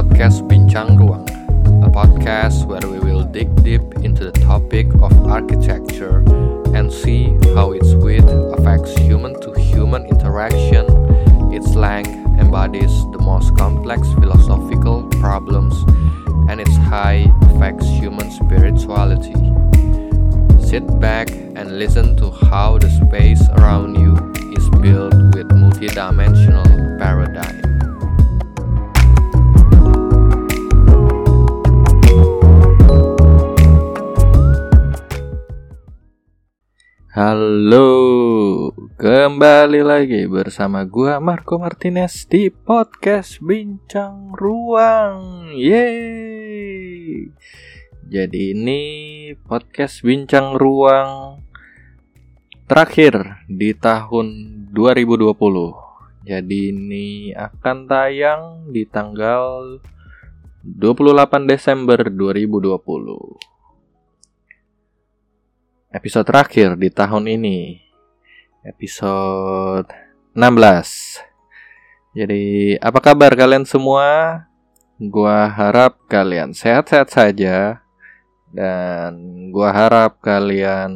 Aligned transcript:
podcast 0.00 0.48
Bincang 0.48 0.96
Ruang, 0.96 1.28
a 1.84 1.90
podcast 1.92 2.64
where 2.64 2.80
we 2.88 2.96
will 3.04 3.20
dig 3.22 3.52
deep 3.62 3.84
into 4.00 4.24
the 4.24 4.32
topic 4.40 4.88
of 5.04 5.12
architecture 5.28 6.24
and 6.72 6.90
see 6.90 7.36
how 7.52 7.72
its 7.72 7.92
width 8.00 8.24
affects 8.56 8.96
human 8.96 9.38
to 9.44 9.52
human 9.60 10.06
interaction, 10.06 10.88
its 11.52 11.76
length 11.76 12.08
embodies 12.40 12.88
the 13.12 13.20
most 13.20 13.54
complex 13.58 14.08
philosophical 14.16 15.04
problems, 15.20 15.76
and 16.48 16.62
its 16.62 16.76
height 16.88 17.28
affects 17.52 17.84
human 17.84 18.30
spirituality. 18.30 19.36
Sit 20.64 20.88
back 20.98 21.28
and 21.60 21.78
listen 21.78 22.16
to 22.16 22.30
how 22.48 22.78
the 22.78 22.88
space 22.88 23.44
around 23.60 24.00
you 24.00 24.16
is 24.56 24.64
built 24.80 25.12
with 25.36 25.52
multidimensional 25.52 26.96
paradigm. 26.96 27.79
Halo, 37.20 37.92
kembali 38.96 39.84
lagi 39.84 40.24
bersama 40.24 40.88
gua 40.88 41.20
Marco 41.20 41.60
Martinez 41.60 42.24
di 42.24 42.48
podcast 42.48 43.44
Bincang 43.44 44.32
Ruang. 44.32 45.52
Yeay. 45.52 47.28
Jadi 48.08 48.56
ini 48.56 48.80
podcast 49.36 50.00
Bincang 50.00 50.56
Ruang 50.56 51.44
terakhir 52.64 53.44
di 53.52 53.76
tahun 53.76 54.28
2020. 54.72 56.24
Jadi 56.24 56.72
ini 56.72 57.36
akan 57.36 57.84
tayang 57.84 58.72
di 58.72 58.88
tanggal 58.88 59.76
28 60.64 61.44
Desember 61.44 62.00
2020 62.00 63.59
episode 65.90 66.22
terakhir 66.22 66.78
di 66.78 66.86
tahun 66.86 67.26
ini. 67.26 67.82
Episode 68.62 69.90
16. 70.38 72.14
Jadi, 72.14 72.78
apa 72.78 72.98
kabar 73.02 73.34
kalian 73.34 73.66
semua? 73.66 74.38
Gua 75.02 75.50
harap 75.50 75.98
kalian 76.06 76.54
sehat-sehat 76.54 77.08
saja 77.10 77.82
dan 78.54 79.48
gua 79.50 79.74
harap 79.74 80.22
kalian 80.22 80.92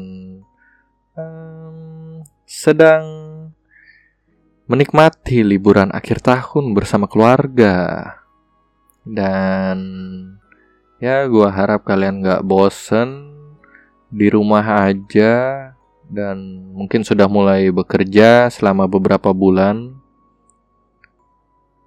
um, 1.19 2.21
sedang 2.47 3.03
menikmati 4.71 5.43
liburan 5.43 5.91
akhir 5.91 6.23
tahun 6.23 6.71
bersama 6.71 7.11
keluarga. 7.11 8.07
Dan 9.03 9.79
ya, 11.03 11.27
gua 11.27 11.51
harap 11.51 11.83
kalian 11.83 12.23
gak 12.23 12.47
bosen 12.47 13.34
di 14.15 14.31
rumah 14.31 14.87
aja 14.87 15.75
dan 16.07 16.39
mungkin 16.71 17.03
sudah 17.03 17.27
mulai 17.27 17.75
bekerja 17.75 18.47
selama 18.47 18.87
beberapa 18.87 19.35
bulan 19.35 19.91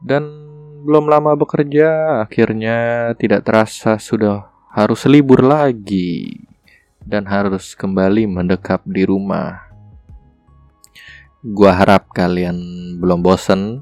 dan 0.04 0.28
belum 0.84 1.08
lama 1.08 1.40
bekerja 1.40 2.20
akhirnya 2.28 3.12
tidak 3.16 3.48
terasa 3.48 3.96
sudah 3.96 4.52
harus 4.76 5.08
libur 5.08 5.40
lagi 5.40 6.44
dan 7.00 7.24
harus 7.24 7.72
kembali 7.80 8.28
mendekap 8.28 8.84
di 8.84 9.08
rumah. 9.08 9.64
Gua 11.40 11.72
harap 11.72 12.12
kalian 12.12 12.60
belum 13.00 13.24
bosan 13.24 13.80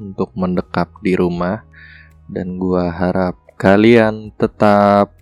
untuk 0.00 0.32
mendekap 0.32 0.88
di 1.04 1.12
rumah 1.12 1.68
dan 2.32 2.56
gua 2.56 2.88
harap 2.88 3.36
kalian 3.60 4.32
tetap 4.40 5.12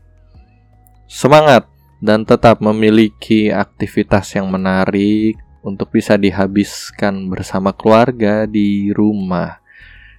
semangat 1.10 1.73
dan 2.04 2.28
tetap 2.28 2.60
memiliki 2.60 3.48
aktivitas 3.48 4.36
yang 4.36 4.52
menarik 4.52 5.40
untuk 5.64 5.88
bisa 5.88 6.20
dihabiskan 6.20 7.32
bersama 7.32 7.72
keluarga 7.72 8.44
di 8.44 8.92
rumah 8.92 9.64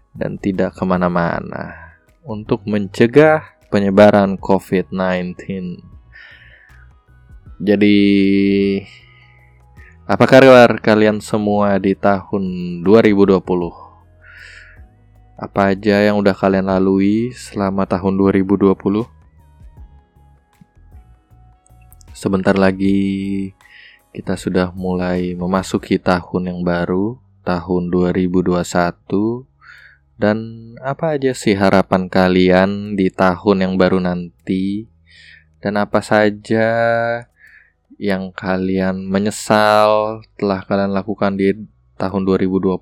dan 0.09 0.41
tidak 0.41 0.73
ke 0.73 0.81
mana-mana 0.81 1.93
untuk 2.25 2.65
mencegah 2.65 3.53
penyebaran 3.69 4.33
COVID-19. 4.41 5.37
Jadi, 7.61 7.97
apa 10.09 10.25
kabar 10.25 10.81
kalian 10.81 11.21
semua 11.21 11.77
di 11.77 11.93
tahun 11.93 12.81
2020? 12.81 13.45
Apa 15.37 15.77
aja 15.77 16.01
yang 16.01 16.17
udah 16.17 16.33
kalian 16.33 16.65
lalui 16.65 17.29
selama 17.29 17.85
tahun 17.85 18.17
2020? 18.17 19.14
Sebentar 22.15 22.55
lagi 22.55 23.51
kita 24.15 24.39
sudah 24.39 24.71
mulai 24.71 25.35
memasuki 25.35 25.99
tahun 25.99 26.47
yang 26.47 26.59
baru, 26.63 27.19
tahun 27.43 27.91
2021. 27.91 28.55
Dan 30.15 30.37
apa 30.79 31.19
aja 31.19 31.35
sih 31.35 31.59
harapan 31.59 32.07
kalian 32.07 32.95
di 32.95 33.11
tahun 33.11 33.67
yang 33.67 33.73
baru 33.75 33.99
nanti? 33.99 34.87
Dan 35.59 35.75
apa 35.75 35.99
saja 35.99 36.71
yang 37.99 38.31
kalian 38.31 39.11
menyesal 39.11 40.23
telah 40.39 40.63
kalian 40.63 40.95
lakukan 40.95 41.35
di 41.35 41.51
tahun 41.99 42.23
2020? 42.23 42.79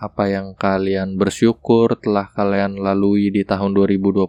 Apa 0.00 0.24
yang 0.24 0.56
kalian 0.56 1.20
bersyukur 1.20 2.00
telah 2.00 2.32
kalian 2.32 2.80
lalui 2.80 3.28
di 3.28 3.44
tahun 3.44 3.76
2020? 3.76 4.24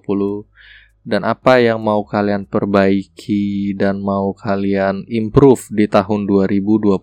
Dan 1.10 1.26
apa 1.26 1.58
yang 1.58 1.82
mau 1.82 2.06
kalian 2.06 2.46
perbaiki 2.46 3.74
dan 3.74 3.98
mau 3.98 4.30
kalian 4.38 5.10
improve 5.10 5.66
di 5.74 5.90
tahun 5.90 6.30
2021. 6.30 7.02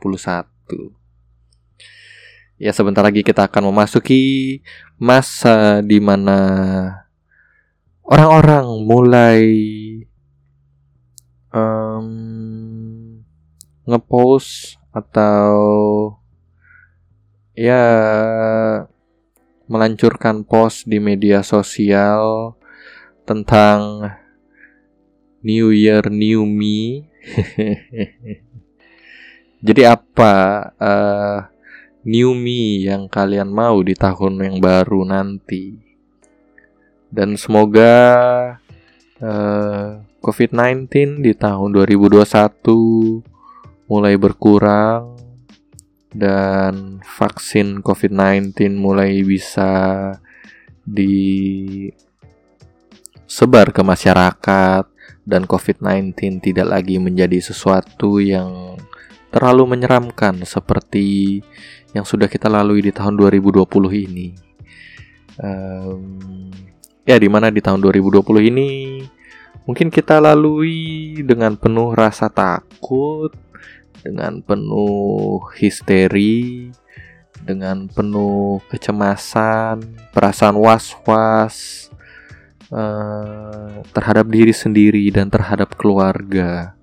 Ya 2.62 2.70
sebentar 2.70 3.02
lagi 3.02 3.26
kita 3.26 3.50
akan 3.50 3.74
memasuki 3.74 4.62
masa 4.94 5.82
di 5.82 5.98
mana 5.98 6.38
orang-orang 8.06 8.86
mulai 8.86 9.42
um, 11.50 12.06
ngepost 13.90 14.78
atau 14.94 15.58
ya 17.58 17.84
melancurkan 19.66 20.46
post 20.46 20.86
di 20.86 21.02
media 21.02 21.42
sosial 21.42 22.54
tentang 23.26 24.06
New 25.42 25.74
Year 25.74 26.06
New 26.06 26.46
Me. 26.46 27.10
Jadi 29.66 29.82
apa 29.82 30.34
uh, 30.78 31.38
New 32.06 32.38
Me 32.38 32.86
yang 32.86 33.10
kalian 33.10 33.50
mau 33.50 33.82
di 33.82 33.98
tahun 33.98 34.38
yang 34.38 34.62
baru 34.62 35.02
nanti? 35.02 35.74
Dan 37.10 37.34
semoga 37.34 37.94
uh, 39.18 39.88
COVID-19 40.22 41.22
di 41.22 41.34
tahun 41.34 41.74
2021 41.74 42.26
mulai 43.86 44.18
berkurang 44.18 45.14
dan 46.10 46.98
vaksin 47.02 47.82
COVID-19 47.82 48.74
mulai 48.74 49.22
bisa 49.22 50.10
di 50.82 51.86
sebar 53.26 53.74
ke 53.74 53.82
masyarakat 53.82 54.86
dan 55.26 55.42
COVID-19 55.44 56.38
tidak 56.38 56.66
lagi 56.70 57.02
menjadi 57.02 57.42
sesuatu 57.42 58.22
yang 58.22 58.78
terlalu 59.34 59.76
menyeramkan 59.76 60.38
seperti 60.46 61.42
yang 61.90 62.06
sudah 62.06 62.30
kita 62.30 62.46
lalui 62.46 62.80
di 62.80 62.94
tahun 62.94 63.18
2020 63.18 63.66
ini. 64.06 64.32
Um, 65.36 66.48
ya, 67.04 67.18
di 67.18 67.28
mana 67.28 67.52
di 67.52 67.60
tahun 67.60 67.82
2020 67.82 68.22
ini 68.48 68.70
mungkin 69.66 69.90
kita 69.90 70.22
lalui 70.22 71.20
dengan 71.26 71.58
penuh 71.58 71.92
rasa 71.92 72.30
takut, 72.30 73.34
dengan 74.00 74.38
penuh 74.40 75.42
histeri, 75.58 76.70
dengan 77.42 77.90
penuh 77.90 78.62
kecemasan, 78.70 79.82
perasaan 80.14 80.56
was-was, 80.56 81.90
uh, 82.72 83.82
terhadap 83.94 84.26
diri 84.30 84.52
sendiri 84.54 85.10
dan 85.12 85.30
terhadap 85.30 85.76
keluarga 85.78 86.76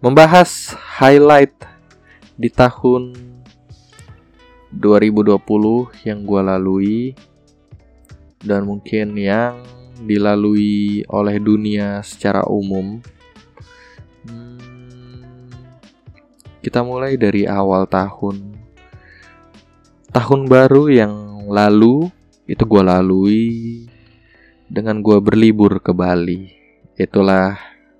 membahas 0.02 0.75
highlight 0.99 1.55
di 2.35 2.50
tahun 2.50 3.14
2020 4.73 5.38
yang 6.05 6.19
gue 6.29 6.41
lalui 6.44 7.00
dan 8.44 8.69
mungkin 8.69 9.17
yang 9.17 9.65
dilalui 10.05 11.03
oleh 11.11 11.37
dunia 11.41 12.05
secara 12.05 12.44
umum. 12.47 13.00
Hmm, 14.29 15.50
kita 16.62 16.85
mulai 16.85 17.17
dari 17.17 17.49
awal 17.49 17.88
tahun 17.88 18.59
tahun 20.12 20.49
baru 20.49 20.88
yang 20.88 21.14
lalu 21.49 22.09
itu 22.49 22.64
gue 22.64 22.82
lalui 22.85 23.44
dengan 24.69 25.00
gue 25.00 25.19
berlibur 25.21 25.81
ke 25.81 25.93
Bali. 25.97 26.53
Itulah 26.97 27.56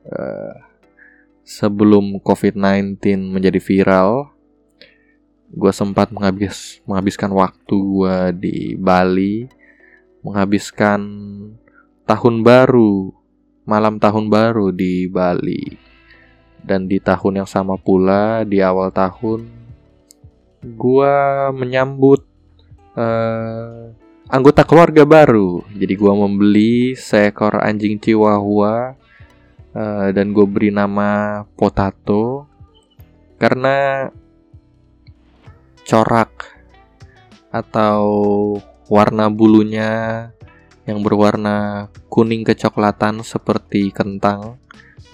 uh, 0.09 0.55
sebelum 1.45 2.21
COVID-19 2.21 3.01
menjadi 3.33 3.61
viral, 3.61 4.29
gue 5.49 5.73
sempat 5.73 6.13
menghabis 6.13 6.85
menghabiskan 6.85 7.33
waktu 7.33 7.77
gue 7.77 8.17
di 8.37 8.57
Bali, 8.77 9.49
menghabiskan 10.21 11.01
tahun 12.09 12.41
baru, 12.41 13.13
malam 13.69 14.01
tahun 14.01 14.33
baru 14.33 14.73
di 14.73 15.09
Bali. 15.09 15.77
Dan 16.59 16.91
di 16.91 16.99
tahun 16.99 17.45
yang 17.45 17.49
sama 17.49 17.79
pula, 17.79 18.43
di 18.43 18.59
awal 18.59 18.91
tahun, 18.91 19.47
gua 20.75 21.49
menyambut 21.55 22.27
uh, 22.99 23.95
anggota 24.27 24.67
keluarga 24.67 25.07
baru. 25.07 25.63
Jadi 25.71 25.95
gua 25.95 26.19
membeli 26.19 26.99
seekor 26.99 27.63
anjing 27.63 27.97
Chihuahua 28.03 28.99
uh, 29.73 30.09
dan 30.11 30.35
gue 30.35 30.47
beri 30.49 30.75
nama 30.75 31.43
Potato 31.55 32.51
karena 33.39 34.11
corak 35.89 36.61
atau 37.49 38.05
warna 38.93 39.33
bulunya 39.33 40.29
yang 40.85 41.01
berwarna 41.01 41.89
kuning 42.13 42.45
kecoklatan 42.45 43.25
seperti 43.25 43.89
kentang 43.89 44.61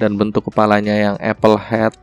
dan 0.03 0.19
bentuk 0.19 0.51
kepalanya 0.51 0.99
yang 0.99 1.17
apple 1.23 1.55
head, 1.55 1.95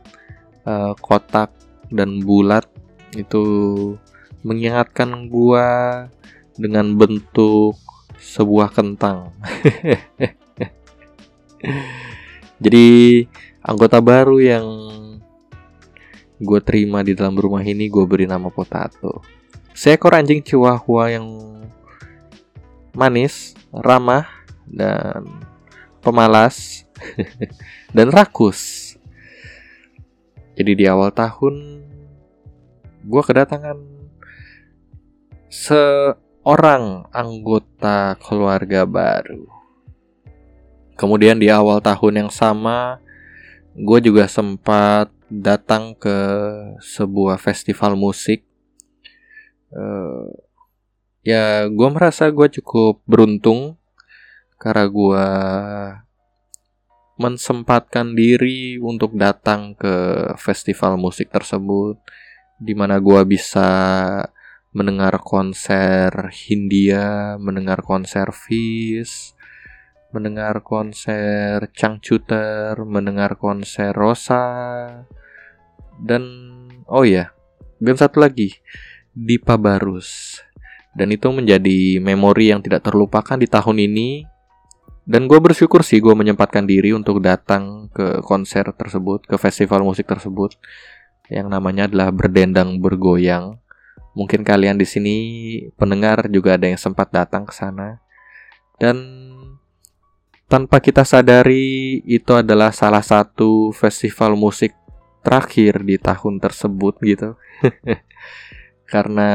uh, 0.64 0.96
kotak 1.04 1.52
dan 1.92 2.24
bulat 2.24 2.64
itu 3.12 3.44
mengingatkan 4.40 5.28
gua 5.28 6.08
dengan 6.56 6.96
bentuk 6.96 7.76
sebuah 8.16 8.72
kentang. 8.72 9.36
Jadi 12.62 12.88
anggota 13.60 14.00
baru 14.00 14.40
yang 14.40 14.66
gue 16.42 16.60
terima 16.60 17.06
di 17.06 17.14
dalam 17.14 17.38
rumah 17.38 17.62
ini 17.62 17.86
gue 17.86 18.02
beri 18.02 18.26
nama 18.26 18.50
Potato. 18.50 19.22
Seekor 19.72 20.18
anjing 20.18 20.42
Chihuahua 20.42 21.14
yang 21.14 21.26
manis, 22.92 23.54
ramah, 23.70 24.26
dan 24.66 25.22
pemalas, 26.02 26.82
dan 27.96 28.10
rakus. 28.10 28.92
Jadi 30.58 30.84
di 30.84 30.84
awal 30.84 31.14
tahun 31.14 31.80
gue 33.02 33.22
kedatangan 33.24 33.78
seorang 35.48 37.08
anggota 37.10 38.18
keluarga 38.20 38.84
baru. 38.84 39.46
Kemudian 40.94 41.40
di 41.40 41.50
awal 41.50 41.82
tahun 41.82 42.26
yang 42.26 42.30
sama, 42.30 43.01
gue 43.72 43.98
juga 44.04 44.28
sempat 44.28 45.08
datang 45.32 45.96
ke 45.96 46.16
sebuah 46.84 47.40
festival 47.40 47.96
musik. 47.96 48.44
Uh, 49.72 50.28
ya, 51.24 51.64
gue 51.72 51.88
merasa 51.88 52.28
gue 52.28 52.48
cukup 52.60 53.00
beruntung 53.08 53.80
karena 54.60 54.84
gue 54.86 55.26
mensempatkan 57.16 58.12
diri 58.12 58.76
untuk 58.76 59.16
datang 59.16 59.72
ke 59.76 60.28
festival 60.36 61.00
musik 61.00 61.32
tersebut 61.32 61.96
di 62.62 62.76
mana 62.76 63.00
gue 63.02 63.20
bisa 63.26 63.68
mendengar 64.72 65.20
konser 65.20 66.08
Hindia, 66.32 67.36
mendengar 67.36 67.84
konser 67.84 68.32
Fish, 68.32 69.31
mendengar 70.12 70.60
konser 70.60 71.68
Changcuter, 71.72 72.76
mendengar 72.84 73.34
konser 73.40 73.90
Rosa, 73.96 74.44
dan 76.00 76.22
oh 76.86 77.04
ya, 77.04 77.32
dan 77.82 77.96
satu 77.96 78.22
lagi 78.22 78.56
Dipa 79.12 79.60
Barus. 79.60 80.40
Dan 80.92 81.08
itu 81.08 81.32
menjadi 81.32 82.00
memori 82.04 82.52
yang 82.52 82.60
tidak 82.60 82.84
terlupakan 82.84 83.40
di 83.40 83.48
tahun 83.48 83.80
ini. 83.80 84.28
Dan 85.02 85.26
gue 85.26 85.40
bersyukur 85.40 85.82
sih 85.82 85.98
gue 85.98 86.14
menyempatkan 86.14 86.62
diri 86.62 86.94
untuk 86.94 87.18
datang 87.18 87.90
ke 87.90 88.22
konser 88.22 88.70
tersebut, 88.70 89.26
ke 89.26 89.34
festival 89.34 89.82
musik 89.82 90.06
tersebut 90.06 90.54
yang 91.32 91.48
namanya 91.48 91.88
adalah 91.88 92.12
berdendang 92.12 92.78
bergoyang. 92.78 93.58
Mungkin 94.12 94.44
kalian 94.44 94.76
di 94.76 94.84
sini 94.84 95.16
pendengar 95.80 96.28
juga 96.28 96.60
ada 96.60 96.68
yang 96.68 96.76
sempat 96.78 97.08
datang 97.08 97.48
ke 97.48 97.56
sana. 97.56 98.04
Dan 98.76 98.96
tanpa 100.52 100.84
kita 100.84 101.00
sadari 101.00 102.04
itu 102.04 102.36
adalah 102.36 102.76
salah 102.76 103.00
satu 103.00 103.72
festival 103.72 104.36
musik 104.36 104.76
terakhir 105.24 105.80
di 105.80 105.96
tahun 105.96 106.44
tersebut 106.44 107.00
gitu. 107.00 107.40
Karena 108.92 109.30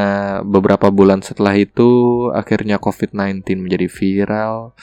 beberapa 0.45 0.93
bulan 0.93 1.25
setelah 1.25 1.57
itu 1.57 1.89
akhirnya 2.29 2.77
COVID-19 2.77 3.65
menjadi 3.65 3.89
viral 3.89 4.77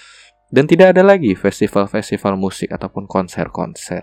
dan 0.50 0.66
tidak 0.66 0.99
ada 0.99 1.06
lagi 1.06 1.38
festival-festival 1.38 2.35
musik 2.35 2.75
ataupun 2.75 3.06
konser-konser. 3.06 4.02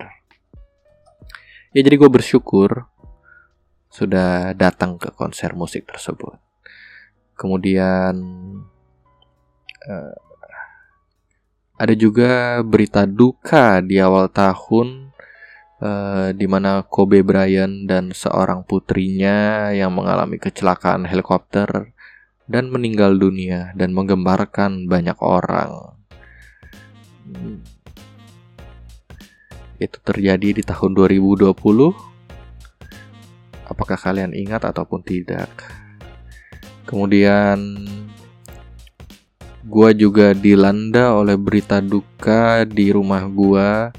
Ya 1.75 1.83
jadi 1.83 1.99
gue 1.99 2.07
bersyukur 2.07 2.87
sudah 3.91 4.55
datang 4.55 4.95
ke 4.95 5.11
konser 5.11 5.51
musik 5.51 5.83
tersebut. 5.83 6.39
Kemudian 7.35 8.15
uh, 9.83 10.30
ada 11.81 11.97
juga 11.97 12.61
berita 12.61 13.09
duka 13.09 13.81
di 13.81 13.97
awal 13.97 14.29
tahun 14.29 15.09
uh, 15.81 16.29
di 16.29 16.45
mana 16.45 16.85
Kobe 16.85 17.25
Bryant 17.25 17.89
dan 17.89 18.13
seorang 18.13 18.61
putrinya 18.61 19.73
yang 19.73 19.89
mengalami 19.89 20.37
kecelakaan 20.37 21.09
helikopter 21.09 21.89
dan 22.45 22.69
meninggal 22.69 23.17
dunia 23.17 23.73
dan 23.73 23.97
menggembarkan 23.97 24.85
banyak 24.85 25.17
orang. 25.25 25.97
Hmm. 27.25 27.65
Itu 29.81 29.97
terjadi 30.05 30.53
di 30.53 30.61
tahun 30.61 30.93
2020 30.93 31.49
apakah 33.65 33.97
kalian 33.97 34.37
ingat 34.37 34.69
ataupun 34.69 35.01
tidak. 35.01 35.49
Kemudian 36.85 37.57
gua 39.71 39.95
juga 39.95 40.35
dilanda 40.35 41.15
oleh 41.15 41.39
berita 41.39 41.79
duka 41.79 42.67
di 42.67 42.91
rumah 42.91 43.23
gua 43.31 43.95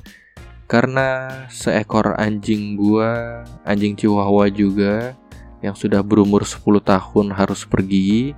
karena 0.68 1.28
seekor 1.48 2.16
anjing 2.20 2.76
gua, 2.76 3.44
anjing 3.64 3.96
Chihuahua 3.96 4.52
juga 4.52 5.16
yang 5.64 5.72
sudah 5.76 6.00
berumur 6.00 6.44
10 6.48 6.80
tahun 6.80 7.26
harus 7.32 7.68
pergi 7.68 8.32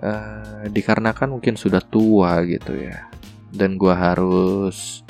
uh, 0.00 0.64
dikarenakan 0.68 1.36
mungkin 1.36 1.56
sudah 1.56 1.80
tua 1.80 2.40
gitu 2.48 2.72
ya. 2.76 3.08
Dan 3.52 3.76
gua 3.76 3.96
harus 3.96 5.04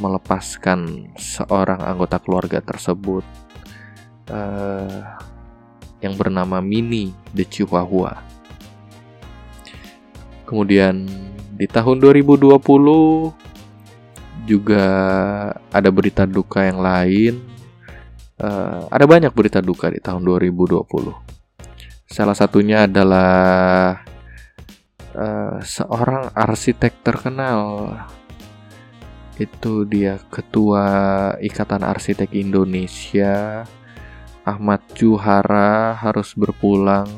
melepaskan 0.00 1.12
seorang 1.16 1.80
anggota 1.84 2.20
keluarga 2.20 2.60
tersebut 2.60 3.24
uh, 4.32 5.16
yang 6.00 6.16
bernama 6.16 6.64
Mini 6.64 7.12
the 7.36 7.44
Chihuahua. 7.44 8.25
Kemudian 10.46 11.04
di 11.58 11.66
tahun 11.66 11.98
2020 11.98 12.54
juga 14.46 14.86
ada 15.74 15.90
berita 15.90 16.22
duka 16.24 16.62
yang 16.62 16.78
lain. 16.78 17.42
Uh, 18.36 18.86
ada 18.92 19.08
banyak 19.08 19.32
berita 19.34 19.58
duka 19.58 19.90
di 19.90 19.98
tahun 19.98 20.22
2020. 20.22 20.86
Salah 22.06 22.36
satunya 22.38 22.86
adalah 22.86 24.06
uh, 25.16 25.58
seorang 25.58 26.30
arsitek 26.30 27.02
terkenal 27.02 27.90
itu 29.36 29.84
dia 29.84 30.16
ketua 30.32 30.88
Ikatan 31.44 31.84
Arsitek 31.84 32.32
Indonesia 32.32 33.64
Ahmad 34.46 34.80
Juhara 34.96 35.92
harus 35.92 36.32
berpulang 36.32 37.10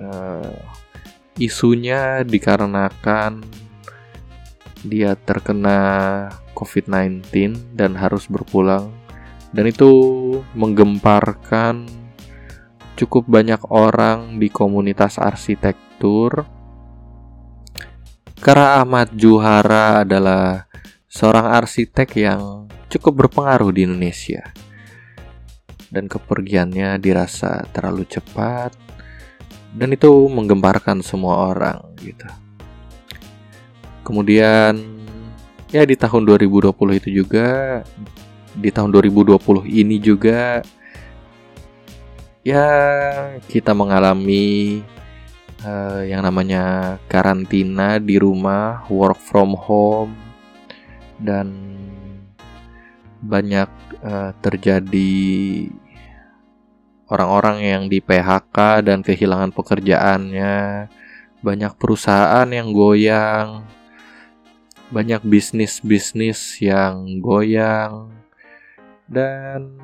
uh, 0.00 0.56
isunya 1.38 2.26
dikarenakan 2.26 3.46
dia 4.82 5.14
terkena 5.18 5.78
COVID-19 6.54 7.74
dan 7.74 7.94
harus 7.98 8.26
berpulang. 8.26 8.90
Dan 9.54 9.70
itu 9.70 9.90
menggemparkan 10.52 11.88
cukup 12.98 13.24
banyak 13.30 13.62
orang 13.70 14.36
di 14.42 14.50
komunitas 14.50 15.16
arsitektur. 15.16 16.44
Karena 18.38 18.82
Ahmad 18.82 19.14
Juhara 19.18 20.06
adalah 20.06 20.70
seorang 21.10 21.46
arsitek 21.58 22.08
yang 22.18 22.70
cukup 22.86 23.26
berpengaruh 23.26 23.72
di 23.74 23.88
Indonesia. 23.88 24.52
Dan 25.88 26.04
kepergiannya 26.06 27.00
dirasa 27.00 27.64
terlalu 27.72 28.04
cepat 28.04 28.87
dan 29.76 29.92
itu 29.92 30.10
menggemparkan 30.28 31.04
semua 31.04 31.52
orang 31.52 31.82
gitu. 32.00 32.24
Kemudian 34.06 34.78
ya 35.68 35.84
di 35.84 35.96
tahun 35.98 36.24
2020 36.24 36.72
itu 36.96 37.08
juga 37.24 37.80
di 38.56 38.72
tahun 38.72 38.88
2020 38.88 39.68
ini 39.68 39.96
juga 40.00 40.64
ya 42.40 42.66
kita 43.44 43.76
mengalami 43.76 44.80
uh, 45.62 46.02
yang 46.08 46.24
namanya 46.24 46.96
karantina 47.10 48.00
di 48.00 48.16
rumah, 48.16 48.88
work 48.88 49.20
from 49.20 49.52
home 49.52 50.16
dan 51.20 51.52
banyak 53.20 53.68
uh, 54.00 54.30
terjadi 54.38 55.66
orang-orang 57.08 57.58
yang 57.64 57.82
di 57.88 58.04
PHK 58.04 58.84
dan 58.84 59.00
kehilangan 59.00 59.52
pekerjaannya, 59.52 60.88
banyak 61.40 61.72
perusahaan 61.80 62.48
yang 62.48 62.72
goyang, 62.72 63.64
banyak 64.92 65.24
bisnis-bisnis 65.24 66.60
yang 66.60 67.20
goyang, 67.24 68.12
dan 69.08 69.80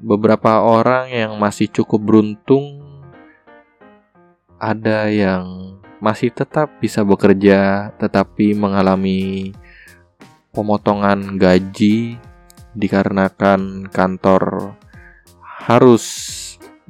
beberapa 0.00 0.64
orang 0.64 1.12
yang 1.12 1.32
masih 1.36 1.68
cukup 1.68 2.00
beruntung, 2.00 2.80
ada 4.56 5.12
yang 5.12 5.76
masih 6.02 6.34
tetap 6.34 6.82
bisa 6.82 7.04
bekerja, 7.06 7.92
tetapi 8.00 8.56
mengalami 8.56 9.52
pemotongan 10.50 11.38
gaji 11.38 12.18
dikarenakan 12.74 13.86
kantor 13.92 14.74
harus 15.38 16.04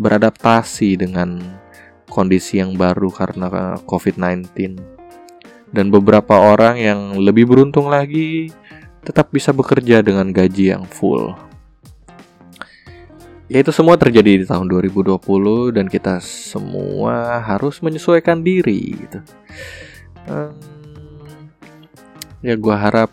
beradaptasi 0.02 0.98
dengan 0.98 1.38
kondisi 2.10 2.58
yang 2.58 2.74
baru 2.74 3.08
karena 3.08 3.78
COVID-19. 3.86 4.76
Dan 5.72 5.88
beberapa 5.88 6.36
orang 6.36 6.76
yang 6.76 7.00
lebih 7.16 7.48
beruntung 7.48 7.88
lagi 7.88 8.52
tetap 9.06 9.32
bisa 9.32 9.54
bekerja 9.54 10.04
dengan 10.04 10.28
gaji 10.28 10.74
yang 10.74 10.84
full. 10.84 11.32
Ya 13.52 13.60
itu 13.60 13.68
semua 13.68 14.00
terjadi 14.00 14.44
di 14.44 14.46
tahun 14.48 14.64
2020 14.68 15.76
dan 15.76 15.84
kita 15.84 16.24
semua 16.24 17.40
harus 17.44 17.80
menyesuaikan 17.84 18.40
diri 18.40 18.96
gitu. 18.96 19.20
Um, 20.24 20.56
ya 22.40 22.56
gue 22.56 22.76
harap 22.76 23.12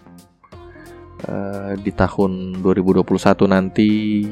uh, 1.27 1.73
di 1.75 1.91
tahun 1.91 2.61
2021 2.63 3.03
nanti 3.49 3.89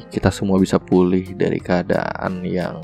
kita 0.08 0.32
semua 0.32 0.62
bisa 0.62 0.80
pulih 0.80 1.36
dari 1.36 1.60
keadaan 1.60 2.46
yang 2.48 2.80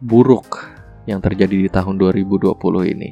buruk 0.00 0.56
yang 1.04 1.20
terjadi 1.20 1.68
di 1.68 1.68
tahun 1.68 2.00
2020 2.00 2.56
ini. 2.96 3.10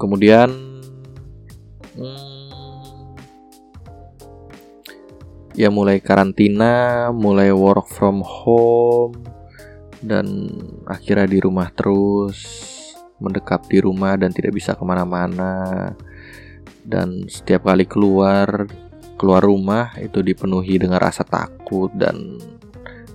Kemudian 0.00 0.48
hmm, 1.96 2.40
ya 5.56 5.68
mulai 5.68 6.00
karantina, 6.00 7.08
mulai 7.12 7.52
work 7.52 7.88
from 7.88 8.24
home 8.24 9.16
dan 10.00 10.48
akhirnya 10.88 11.28
di 11.28 11.38
rumah 11.44 11.68
terus 11.76 12.40
mendekap 13.20 13.68
di 13.68 13.84
rumah 13.84 14.16
dan 14.16 14.32
tidak 14.32 14.56
bisa 14.56 14.72
ke 14.72 14.80
mana-mana 14.80 15.92
dan 16.90 17.30
setiap 17.30 17.70
kali 17.70 17.86
keluar 17.86 18.66
keluar 19.14 19.46
rumah 19.46 19.94
itu 20.02 20.24
dipenuhi 20.24 20.82
dengan 20.82 20.98
rasa 20.98 21.22
takut 21.22 21.92
dan 21.94 22.40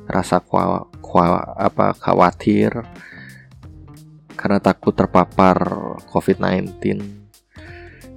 rasa 0.07 0.39
kwa, 0.39 0.85
kwa, 1.01 1.41
apa 1.57 1.97
khawatir 1.97 2.71
karena 4.37 4.61
takut 4.61 4.93
terpapar 4.93 5.57
COVID-19. 6.13 7.01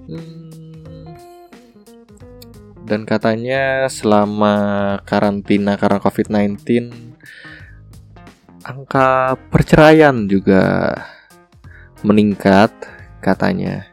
Hmm. 0.04 0.46
Dan 2.84 3.08
katanya 3.08 3.88
selama 3.88 4.56
karantina 5.08 5.80
karena 5.80 5.96
COVID-19 6.00 6.92
angka 8.68 9.36
perceraian 9.48 10.28
juga 10.28 10.92
meningkat 12.04 12.68
katanya 13.24 13.87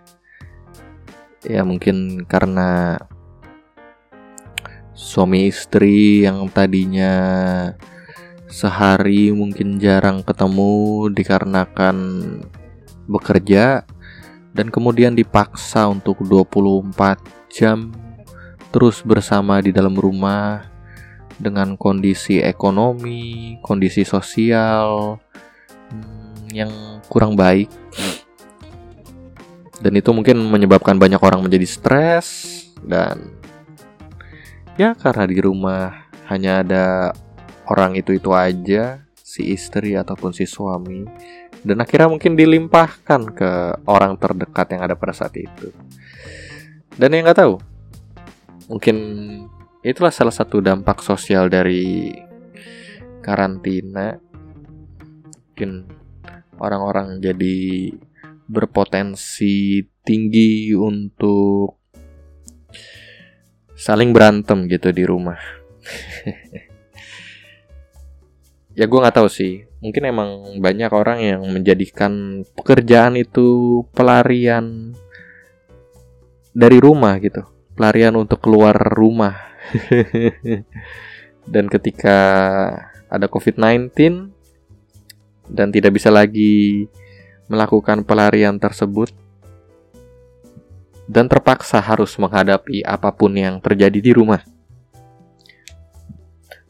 ya 1.45 1.61
mungkin 1.61 2.25
karena 2.25 2.97
suami 4.95 5.51
istri 5.51 6.25
yang 6.25 6.49
tadinya 6.49 7.13
sehari 8.49 9.29
mungkin 9.35 9.77
jarang 9.77 10.23
ketemu 10.23 11.09
dikarenakan 11.11 11.97
bekerja 13.05 13.85
dan 14.55 14.67
kemudian 14.71 15.13
dipaksa 15.13 15.85
untuk 15.91 16.23
24 16.23 17.19
jam 17.51 17.91
terus 18.71 19.03
bersama 19.03 19.59
di 19.59 19.75
dalam 19.75 19.93
rumah 19.95 20.71
dengan 21.35 21.75
kondisi 21.75 22.39
ekonomi, 22.39 23.59
kondisi 23.59 24.07
sosial 24.07 25.19
hmm, 25.91 26.55
yang 26.55 26.71
kurang 27.11 27.35
baik 27.35 27.67
dan 29.83 29.93
itu 29.95 30.09
mungkin 30.15 30.39
menyebabkan 30.39 30.95
banyak 30.95 31.19
orang 31.19 31.43
menjadi 31.43 31.67
stres 31.67 32.27
dan 32.83 33.35
ya 34.79 34.95
karena 34.95 35.25
di 35.27 35.39
rumah 35.39 36.07
hanya 36.31 36.63
ada 36.63 36.85
orang 37.67 37.95
itu 37.99 38.15
itu 38.15 38.31
aja 38.31 39.03
si 39.19 39.51
istri 39.51 39.97
ataupun 39.97 40.31
si 40.31 40.47
suami 40.47 41.03
dan 41.65 41.81
akhirnya 41.81 42.05
mungkin 42.05 42.37
dilimpahkan 42.37 43.21
ke 43.33 43.51
orang 43.89 44.13
terdekat 44.21 44.69
yang 44.77 44.85
ada 44.85 44.93
pada 44.93 45.17
saat 45.17 45.33
itu. 45.33 45.73
Dan 46.93 47.09
yang 47.09 47.25
nggak 47.25 47.41
tahu 47.41 47.57
mungkin 48.69 48.95
itulah 49.81 50.13
salah 50.13 50.31
satu 50.31 50.61
dampak 50.61 51.01
sosial 51.01 51.49
dari 51.49 52.13
karantina. 53.25 54.21
Mungkin 55.49 55.71
orang-orang 56.61 57.17
jadi 57.17 57.89
berpotensi 58.45 59.81
tinggi 60.05 60.73
untuk 60.77 61.81
saling 63.75 64.13
berantem 64.15 64.69
gitu 64.69 64.89
di 64.93 65.03
rumah. 65.03 65.37
ya 68.79 68.85
gue 68.85 68.99
nggak 68.99 69.17
tahu 69.17 69.29
sih. 69.29 69.65
Mungkin 69.81 70.03
emang 70.09 70.29
banyak 70.57 70.89
orang 70.89 71.19
yang 71.21 71.41
menjadikan 71.45 72.41
pekerjaan 72.57 73.17
itu 73.17 73.81
pelarian 73.93 74.97
dari 76.55 76.79
rumah 76.79 77.19
gitu, 77.21 77.45
pelarian 77.77 78.15
untuk 78.17 78.41
keluar 78.41 78.73
rumah. 78.73 79.35
Dan 81.53 81.69
ketika 81.69 82.17
ada 83.05 83.29
COVID-19 83.29 83.93
dan 85.45 85.69
tidak 85.69 85.93
bisa 85.93 86.09
lagi 86.09 86.89
melakukan 87.45 88.01
pelarian 88.01 88.57
tersebut 88.57 89.13
dan 91.05 91.29
terpaksa 91.29 91.77
harus 91.77 92.17
menghadapi 92.17 92.81
apa 92.81 93.13
pun 93.13 93.33
yang 93.37 93.61
terjadi 93.61 93.99
di 94.01 94.11
rumah. 94.13 94.41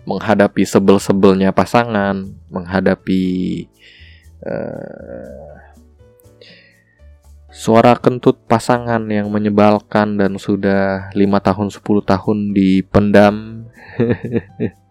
Menghadapi 0.06 0.62
sebel-sebelnya 0.68 1.50
pasangan, 1.50 2.30
menghadapi 2.52 3.24
uh, 4.46 5.50
suara 7.50 7.98
kentut 7.98 8.38
pasangan 8.46 9.02
yang 9.10 9.34
menyebalkan 9.34 10.20
dan 10.20 10.38
sudah 10.38 11.10
lima 11.18 11.42
tahun 11.42 11.74
10 11.74 11.82
tahun 12.06 12.38
dipendam. 12.54 13.66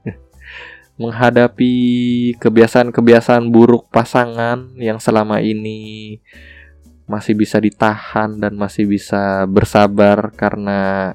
menghadapi 0.94 1.74
kebiasaan-kebiasaan 2.38 3.50
buruk 3.50 3.90
pasangan 3.90 4.78
yang 4.78 5.02
selama 5.02 5.42
ini 5.42 6.18
masih 7.04 7.36
bisa 7.36 7.58
ditahan 7.60 8.38
dan 8.38 8.54
masih 8.54 8.88
bisa 8.88 9.44
bersabar 9.50 10.32
karena 10.32 11.12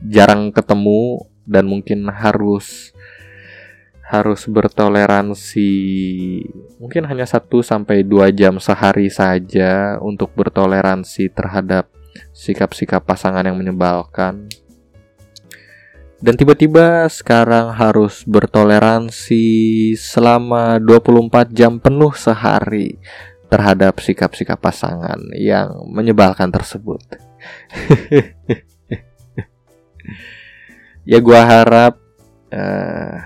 jarang 0.00 0.48
ketemu 0.50 1.28
dan 1.44 1.68
mungkin 1.68 2.08
harus 2.08 2.90
harus 4.10 4.42
bertoleransi. 4.50 5.70
Mungkin 6.82 7.06
hanya 7.06 7.28
satu 7.30 7.62
sampai 7.62 8.02
dua 8.02 8.34
jam 8.34 8.58
sehari 8.58 9.06
saja 9.06 10.02
untuk 10.02 10.34
bertoleransi 10.34 11.30
terhadap 11.30 11.86
sikap-sikap 12.34 13.06
pasangan 13.06 13.46
yang 13.46 13.54
menyebalkan 13.54 14.50
dan 16.20 16.36
tiba-tiba 16.36 17.08
sekarang 17.08 17.72
harus 17.72 18.28
bertoleransi 18.28 19.48
selama 19.96 20.76
24 20.76 21.48
jam 21.48 21.80
penuh 21.80 22.12
sehari 22.12 23.00
terhadap 23.48 23.96
sikap-sikap 24.04 24.60
pasangan 24.60 25.16
yang 25.32 25.72
menyebalkan 25.88 26.52
tersebut. 26.52 27.00
ya 31.08 31.18
gua 31.24 31.40
harap 31.40 31.96
uh, 32.52 33.16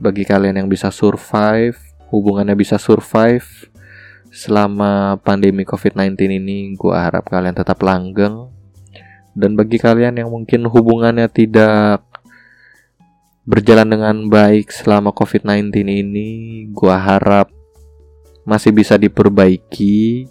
bagi 0.00 0.24
kalian 0.24 0.64
yang 0.64 0.68
bisa 0.72 0.88
survive, 0.88 1.76
hubungannya 2.08 2.56
bisa 2.56 2.80
survive 2.80 3.68
selama 4.32 5.20
pandemi 5.20 5.68
COVID-19 5.68 6.40
ini, 6.40 6.72
gua 6.72 7.04
harap 7.04 7.28
kalian 7.28 7.52
tetap 7.52 7.84
langgeng 7.84 8.55
dan 9.36 9.52
bagi 9.52 9.76
kalian 9.76 10.16
yang 10.16 10.32
mungkin 10.32 10.64
hubungannya 10.64 11.28
tidak 11.28 12.00
berjalan 13.44 13.92
dengan 13.92 14.16
baik 14.32 14.72
selama 14.72 15.12
COVID-19 15.12 15.84
ini, 15.84 16.30
gua 16.72 16.96
harap 16.96 17.52
masih 18.48 18.72
bisa 18.72 18.96
diperbaiki 18.96 20.24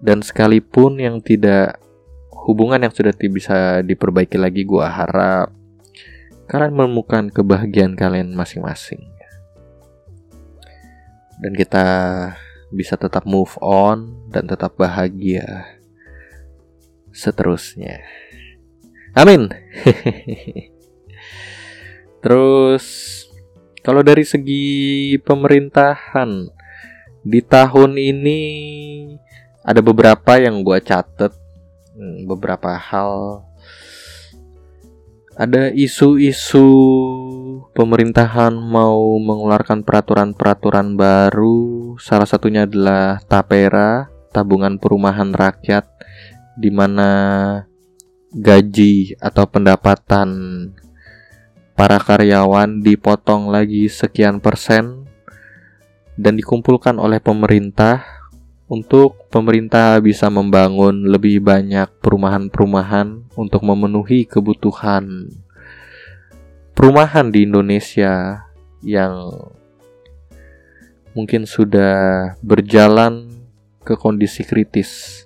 dan 0.00 0.24
sekalipun 0.24 0.96
yang 1.04 1.20
tidak 1.20 1.76
hubungan 2.48 2.80
yang 2.80 2.90
sudah 2.96 3.12
bisa 3.12 3.84
diperbaiki 3.84 4.40
lagi, 4.40 4.64
gua 4.64 4.88
harap 4.88 5.52
kalian 6.48 6.72
menemukan 6.72 7.28
kebahagiaan 7.28 7.92
kalian 7.92 8.32
masing-masing. 8.32 9.04
Dan 11.44 11.52
kita 11.52 11.84
bisa 12.72 12.96
tetap 12.96 13.28
move 13.28 13.52
on 13.60 14.16
dan 14.32 14.48
tetap 14.48 14.80
bahagia 14.80 15.81
seterusnya. 17.12 18.00
Amin. 19.12 19.52
Terus 22.24 22.84
kalau 23.84 24.00
dari 24.00 24.24
segi 24.24 24.64
pemerintahan 25.20 26.48
di 27.22 27.40
tahun 27.44 27.98
ini 27.98 28.40
ada 29.62 29.78
beberapa 29.78 30.38
yang 30.38 30.66
gue 30.66 30.78
catet, 30.82 31.30
hmm, 31.94 32.26
beberapa 32.26 32.74
hal. 32.74 33.46
Ada 35.32 35.72
isu-isu 35.72 36.66
pemerintahan 37.72 38.52
mau 38.52 39.16
mengeluarkan 39.16 39.80
peraturan-peraturan 39.80 40.92
baru. 40.92 41.96
Salah 41.96 42.28
satunya 42.28 42.68
adalah 42.68 43.16
Tapera, 43.24 44.12
tabungan 44.28 44.76
perumahan 44.76 45.32
rakyat 45.32 45.88
di 46.56 46.68
mana 46.68 47.10
gaji 48.32 49.16
atau 49.20 49.44
pendapatan 49.44 50.28
para 51.76 52.00
karyawan 52.00 52.80
dipotong 52.80 53.52
lagi 53.52 53.88
sekian 53.88 54.40
persen 54.40 55.04
dan 56.16 56.36
dikumpulkan 56.36 57.00
oleh 57.00 57.20
pemerintah 57.20 58.04
untuk 58.72 59.28
pemerintah 59.28 60.00
bisa 60.00 60.32
membangun 60.32 61.04
lebih 61.08 61.44
banyak 61.44 61.92
perumahan-perumahan 62.00 63.36
untuk 63.36 63.60
memenuhi 63.64 64.24
kebutuhan 64.24 65.28
perumahan 66.72 67.28
di 67.28 67.44
Indonesia 67.44 68.48
yang 68.80 69.28
mungkin 71.12 71.44
sudah 71.44 72.32
berjalan 72.40 73.28
ke 73.84 73.92
kondisi 73.96 74.40
kritis 74.40 75.24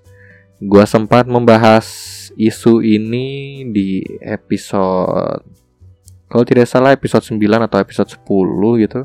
Gua 0.57 0.89
sempat 0.89 1.29
membahas 1.29 1.85
isu 2.33 2.81
ini 2.81 3.61
di 3.69 4.01
episode 4.25 5.45
kalau 6.27 6.45
tidak 6.49 6.65
salah 6.65 6.97
episode 6.97 7.23
9 7.23 7.69
atau 7.69 7.79
episode 7.79 8.09
10 8.09 8.83
gitu 8.83 9.01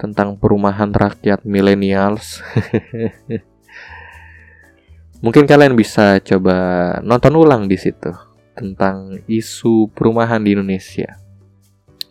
tentang 0.00 0.34
perumahan 0.40 0.90
rakyat 0.90 1.44
millennials. 1.46 2.40
Mungkin 5.24 5.44
kalian 5.44 5.76
bisa 5.76 6.18
coba 6.20 6.56
nonton 7.00 7.32
ulang 7.38 7.68
di 7.68 7.76
situ 7.76 8.10
tentang 8.56 9.20
isu 9.28 9.92
perumahan 9.92 10.42
di 10.42 10.56
Indonesia. 10.56 11.20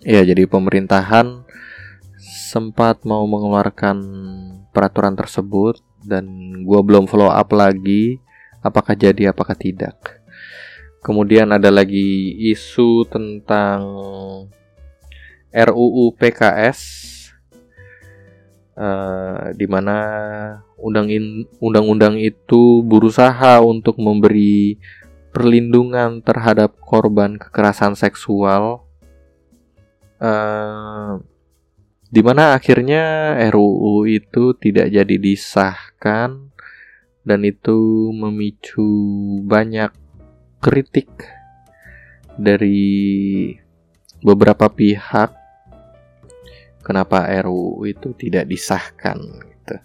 Ya, 0.06 0.22
jadi 0.22 0.46
pemerintahan 0.46 1.42
sempat 2.22 3.02
mau 3.02 3.26
mengeluarkan 3.26 3.98
peraturan 4.72 5.18
tersebut 5.18 5.82
dan 6.04 6.26
gue 6.64 6.80
belum 6.84 7.08
follow 7.08 7.32
up 7.32 7.50
lagi 7.56 8.20
apakah 8.64 8.96
jadi 8.96 9.36
apakah 9.36 9.54
tidak. 9.54 10.24
Kemudian 11.04 11.52
ada 11.52 11.68
lagi 11.68 12.32
isu 12.48 13.04
tentang 13.12 13.84
RUU 15.52 16.16
PKS 16.16 16.80
uh, 18.80 19.52
di 19.54 19.68
mana 19.68 19.98
undang-undang 21.60 22.16
itu 22.18 22.82
berusaha 22.88 23.60
untuk 23.60 24.00
memberi 24.00 24.80
perlindungan 25.36 26.24
terhadap 26.24 26.78
korban 26.80 27.36
kekerasan 27.36 28.00
seksual 28.00 28.86
uh, 30.24 31.20
di 32.14 32.22
mana 32.22 32.54
akhirnya 32.54 33.36
RUU 33.50 34.06
itu 34.06 34.54
tidak 34.56 34.94
jadi 34.94 35.16
disahkan 35.18 36.53
dan 37.24 37.48
itu 37.48 38.12
memicu 38.12 38.88
banyak 39.48 39.92
kritik 40.60 41.08
dari 42.36 43.52
beberapa 44.24 44.68
pihak 44.68 45.32
kenapa 46.84 47.28
RUU 47.44 47.88
itu 47.88 48.12
tidak 48.16 48.48
disahkan 48.48 49.18
gitu. 49.40 49.76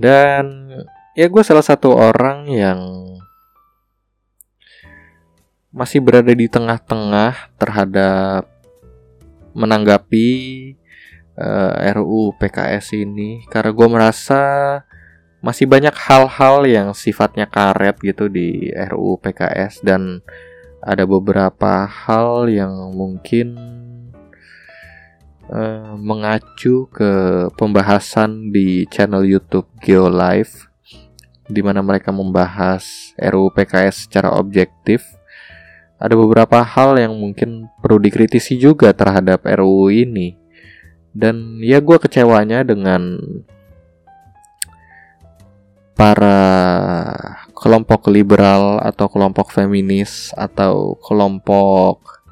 Dan 0.00 0.72
ya 1.12 1.28
gue 1.28 1.42
salah 1.44 1.64
satu 1.64 1.92
orang 1.92 2.48
yang 2.48 2.80
masih 5.72 6.04
berada 6.04 6.32
di 6.32 6.48
tengah-tengah 6.48 7.56
terhadap 7.56 8.44
menanggapi 9.52 10.28
uh, 11.36 11.76
eh, 11.80 11.92
RUU 11.96 12.36
PKS 12.36 12.96
ini 12.96 13.44
karena 13.48 13.72
gue 13.72 13.88
merasa 13.88 14.42
masih 15.42 15.66
banyak 15.66 15.92
hal-hal 15.92 16.62
yang 16.70 16.88
sifatnya 16.94 17.50
karet 17.50 17.98
gitu 17.98 18.30
di 18.30 18.70
RUU 18.70 19.18
PKS 19.18 19.82
dan 19.82 20.22
ada 20.78 21.02
beberapa 21.02 21.86
hal 21.86 22.46
yang 22.46 22.70
mungkin 22.94 23.58
uh, 25.50 25.98
mengacu 25.98 26.86
ke 26.94 27.10
pembahasan 27.58 28.54
di 28.54 28.86
channel 28.86 29.26
YouTube 29.26 29.66
GeoLive 29.82 30.70
di 31.50 31.60
mana 31.60 31.82
mereka 31.82 32.14
membahas 32.14 33.12
RUU 33.18 33.50
PKS 33.50 34.06
secara 34.06 34.30
objektif. 34.38 35.02
Ada 35.98 36.18
beberapa 36.18 36.62
hal 36.62 36.98
yang 36.98 37.14
mungkin 37.14 37.70
perlu 37.78 37.98
dikritisi 38.02 38.58
juga 38.58 38.90
terhadap 38.90 39.46
RUU 39.46 39.90
ini. 39.90 40.34
Dan 41.14 41.60
ya 41.62 41.78
gue 41.78 41.98
kecewanya 42.00 42.66
dengan 42.66 43.20
para 46.02 46.42
kelompok 47.54 48.10
liberal 48.10 48.82
atau 48.82 49.06
kelompok 49.06 49.54
feminis 49.54 50.34
atau 50.34 50.98
kelompok 50.98 52.26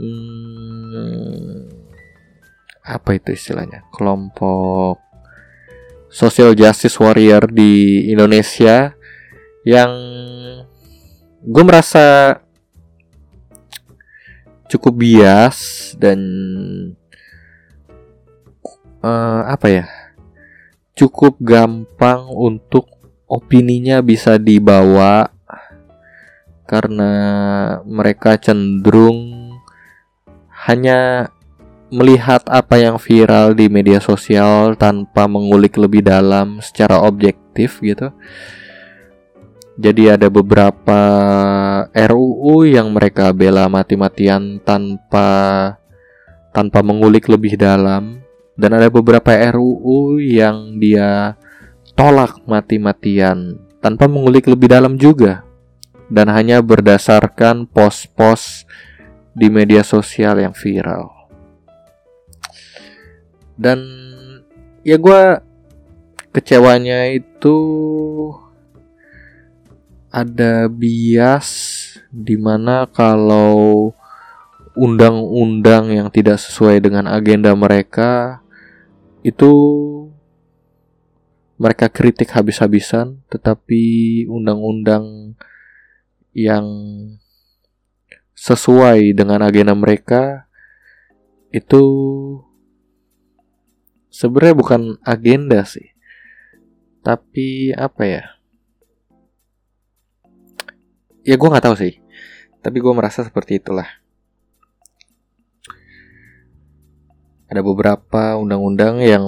hmm, 0.00 1.68
apa 2.80 3.20
itu 3.20 3.36
istilahnya? 3.36 3.84
Kelompok 3.92 4.96
social 6.08 6.56
justice 6.56 6.96
warrior 6.96 7.52
di 7.52 8.08
Indonesia 8.08 8.96
yang 9.68 9.92
gue 11.44 11.64
merasa 11.68 12.40
cukup 14.72 15.04
bias 15.04 15.92
dan 16.00 16.16
uh, 19.04 19.44
apa 19.52 19.68
ya 19.68 19.99
cukup 20.94 21.38
gampang 21.40 22.26
untuk 22.30 22.86
opininya 23.30 24.02
bisa 24.02 24.36
dibawa 24.36 25.30
karena 26.66 27.12
mereka 27.82 28.38
cenderung 28.38 29.50
hanya 30.66 31.30
melihat 31.90 32.46
apa 32.46 32.78
yang 32.78 32.96
viral 33.02 33.58
di 33.58 33.66
media 33.66 33.98
sosial 33.98 34.78
tanpa 34.78 35.26
mengulik 35.26 35.74
lebih 35.74 36.06
dalam 36.06 36.62
secara 36.62 37.02
objektif 37.02 37.82
gitu. 37.82 38.14
Jadi 39.80 40.12
ada 40.12 40.30
beberapa 40.30 41.00
RUU 41.90 42.68
yang 42.68 42.92
mereka 42.94 43.34
bela 43.34 43.66
mati-matian 43.66 44.62
tanpa 44.62 45.28
tanpa 46.54 46.84
mengulik 46.84 47.26
lebih 47.26 47.58
dalam 47.58 48.19
dan 48.60 48.76
ada 48.76 48.92
beberapa 48.92 49.32
RUU 49.32 50.20
yang 50.20 50.76
dia 50.76 51.40
tolak 51.96 52.44
mati-matian 52.44 53.56
tanpa 53.80 54.04
mengulik 54.04 54.44
lebih 54.44 54.68
dalam 54.68 55.00
juga. 55.00 55.48
Dan 56.10 56.26
hanya 56.26 56.58
berdasarkan 56.58 57.70
pos-pos 57.70 58.66
di 59.30 59.46
media 59.46 59.86
sosial 59.86 60.42
yang 60.42 60.50
viral. 60.50 61.06
Dan 63.54 63.78
ya 64.82 64.98
gue 64.98 65.22
kecewanya 66.34 67.14
itu 67.14 67.56
ada 70.10 70.66
bias 70.66 71.48
di 72.10 72.34
mana 72.34 72.90
kalau 72.90 73.94
undang-undang 74.74 75.94
yang 75.94 76.08
tidak 76.10 76.42
sesuai 76.42 76.82
dengan 76.82 77.06
agenda 77.06 77.54
mereka 77.54 78.39
itu 79.20 79.52
mereka 81.60 81.92
kritik 81.92 82.32
habis-habisan 82.32 83.20
tetapi 83.28 84.24
undang-undang 84.32 85.36
yang 86.32 86.64
sesuai 88.32 89.12
dengan 89.12 89.44
agenda 89.44 89.76
mereka 89.76 90.48
itu 91.52 91.84
sebenarnya 94.08 94.56
bukan 94.56 94.80
agenda 95.04 95.60
sih 95.68 95.92
tapi 97.00 97.72
apa 97.76 98.02
ya? 98.04 98.24
Ya 101.24 101.36
gue 101.36 101.48
nggak 101.52 101.64
tahu 101.68 101.76
sih 101.76 102.00
tapi 102.64 102.80
gue 102.80 102.92
merasa 102.96 103.20
seperti 103.20 103.60
itulah 103.60 103.99
ada 107.50 107.66
beberapa 107.66 108.38
undang-undang 108.38 109.02
yang 109.02 109.26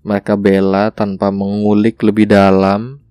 mereka 0.00 0.40
bela 0.40 0.88
tanpa 0.88 1.28
mengulik 1.28 2.00
lebih 2.00 2.32
dalam 2.32 3.04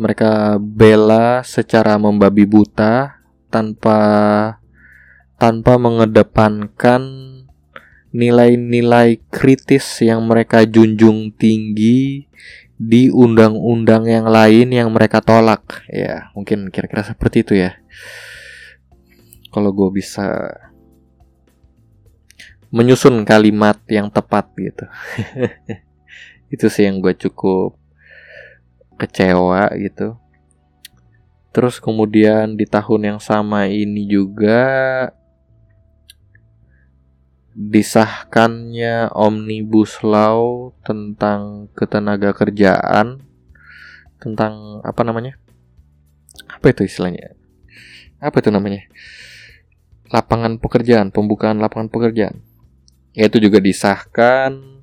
mereka 0.00 0.56
bela 0.56 1.44
secara 1.44 2.00
membabi 2.00 2.48
buta 2.48 3.20
tanpa 3.52 4.00
tanpa 5.36 5.76
mengedepankan 5.76 7.04
nilai-nilai 8.16 9.20
kritis 9.28 9.84
yang 10.00 10.24
mereka 10.24 10.64
junjung 10.64 11.36
tinggi 11.36 12.24
di 12.80 13.12
undang-undang 13.12 14.08
yang 14.08 14.24
lain 14.24 14.72
yang 14.72 14.88
mereka 14.88 15.20
tolak. 15.20 15.84
Ya, 15.92 16.32
mungkin 16.32 16.72
kira-kira 16.72 17.04
seperti 17.04 17.44
itu 17.44 17.60
ya. 17.60 17.76
Kalau 19.50 19.70
gue 19.74 19.90
bisa 19.98 20.54
menyusun 22.70 23.26
kalimat 23.26 23.78
yang 23.90 24.06
tepat 24.10 24.46
gitu. 24.54 24.86
itu 26.54 26.66
sih 26.70 26.86
yang 26.86 27.02
gue 27.02 27.14
cukup 27.18 27.74
kecewa 28.98 29.74
gitu. 29.78 30.18
Terus 31.50 31.82
kemudian 31.82 32.54
di 32.54 32.62
tahun 32.62 33.14
yang 33.14 33.20
sama 33.22 33.66
ini 33.66 34.06
juga 34.06 35.10
disahkannya 37.50 39.10
omnibus 39.10 40.06
law 40.06 40.70
tentang 40.86 41.66
ketenaga 41.74 42.30
kerjaan 42.30 43.26
tentang 44.22 44.78
apa 44.86 45.02
namanya 45.02 45.34
apa 46.46 46.70
itu 46.70 46.86
istilahnya 46.86 47.34
apa 48.22 48.38
itu 48.38 48.54
namanya 48.54 48.86
lapangan 50.10 50.58
pekerjaan 50.58 51.14
pembukaan 51.14 51.62
lapangan 51.62 51.88
pekerjaan. 51.88 52.42
Ya 53.14 53.30
itu 53.30 53.38
juga 53.38 53.62
disahkan. 53.62 54.82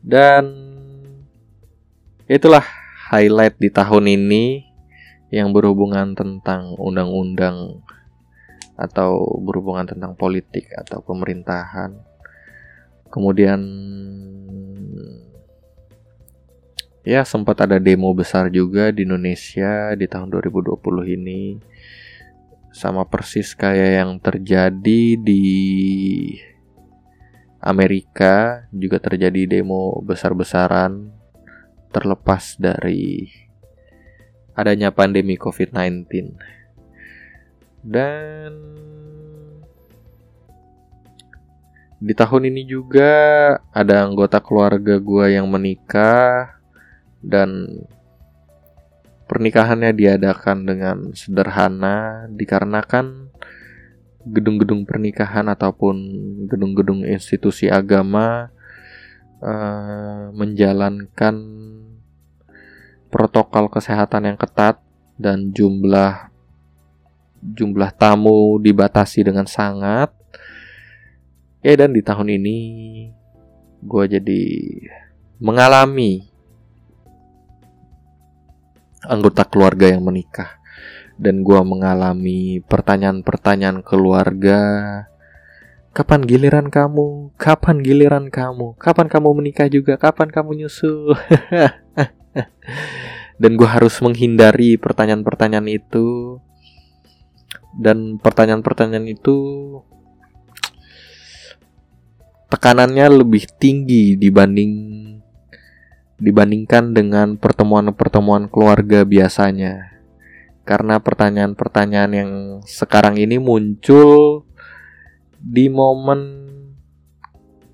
Dan 0.00 0.44
itulah 2.24 2.64
highlight 3.10 3.58
di 3.60 3.68
tahun 3.68 4.08
ini 4.08 4.64
yang 5.28 5.52
berhubungan 5.52 6.16
tentang 6.16 6.74
undang-undang 6.78 7.84
atau 8.80 9.20
berhubungan 9.44 9.84
tentang 9.84 10.16
politik 10.16 10.72
atau 10.72 11.04
pemerintahan. 11.04 11.92
Kemudian 13.10 13.60
ya 17.04 17.26
sempat 17.26 17.60
ada 17.66 17.76
demo 17.76 18.08
besar 18.14 18.48
juga 18.48 18.88
di 18.94 19.04
Indonesia 19.04 19.92
di 19.98 20.06
tahun 20.06 20.30
2020 20.30 20.80
ini 21.18 21.58
sama 22.70 23.06
persis 23.06 23.54
kayak 23.58 23.90
yang 24.02 24.10
terjadi 24.22 25.18
di 25.18 25.44
Amerika 27.60 28.64
juga 28.72 28.96
terjadi 28.96 29.60
demo 29.60 30.00
besar-besaran 30.00 31.12
terlepas 31.92 32.56
dari 32.56 33.28
adanya 34.56 34.94
pandemi 34.94 35.36
COVID-19. 35.36 36.08
Dan 37.84 38.52
di 42.00 42.16
tahun 42.16 42.48
ini 42.48 42.64
juga 42.64 43.12
ada 43.76 44.08
anggota 44.08 44.40
keluarga 44.40 44.96
gue 44.96 45.26
yang 45.36 45.44
menikah 45.50 46.56
dan 47.20 47.68
pernikahannya 49.30 49.94
diadakan 49.94 50.66
dengan 50.66 50.96
sederhana 51.14 52.26
dikarenakan 52.34 53.30
gedung-gedung 54.26 54.82
pernikahan 54.82 55.46
ataupun 55.46 55.96
gedung-gedung 56.50 57.06
institusi 57.06 57.70
agama 57.70 58.50
uh, 59.38 60.34
menjalankan 60.34 61.34
protokol 63.06 63.70
kesehatan 63.70 64.34
yang 64.34 64.38
ketat 64.38 64.82
dan 65.14 65.54
jumlah 65.54 66.26
jumlah 67.38 67.90
tamu 67.94 68.58
dibatasi 68.58 69.22
dengan 69.30 69.46
sangat. 69.46 70.10
Ya 71.62 71.76
dan 71.78 71.94
di 71.94 72.02
tahun 72.02 72.34
ini 72.40 72.58
gue 73.84 74.04
jadi 74.10 74.42
mengalami 75.38 76.29
anggota 79.04 79.48
keluarga 79.48 79.88
yang 79.88 80.04
menikah. 80.04 80.60
Dan 81.20 81.44
gue 81.44 81.60
mengalami 81.60 82.64
pertanyaan-pertanyaan 82.64 83.84
keluarga. 83.84 84.60
Kapan 85.92 86.24
giliran 86.24 86.72
kamu? 86.72 87.36
Kapan 87.36 87.84
giliran 87.84 88.32
kamu? 88.32 88.78
Kapan 88.80 89.10
kamu 89.10 89.28
menikah 89.36 89.68
juga? 89.68 90.00
Kapan 90.00 90.32
kamu 90.32 90.64
nyusul 90.64 91.12
dan 93.40 93.56
gue 93.56 93.68
harus 93.68 93.96
menghindari 94.04 94.76
pertanyaan-pertanyaan 94.76 95.68
itu. 95.72 96.38
Dan 97.72 98.20
pertanyaan-pertanyaan 98.20 99.08
itu 99.08 99.36
tekanannya 102.50 103.24
lebih 103.24 103.46
tinggi 103.56 104.18
dibanding 104.18 104.72
dibandingkan 106.20 106.92
dengan 106.92 107.40
pertemuan-pertemuan 107.40 108.52
keluarga 108.52 109.02
biasanya. 109.08 109.98
Karena 110.68 111.00
pertanyaan-pertanyaan 111.00 112.12
yang 112.12 112.32
sekarang 112.68 113.16
ini 113.16 113.40
muncul 113.40 114.44
di 115.40 115.72
momen 115.72 116.52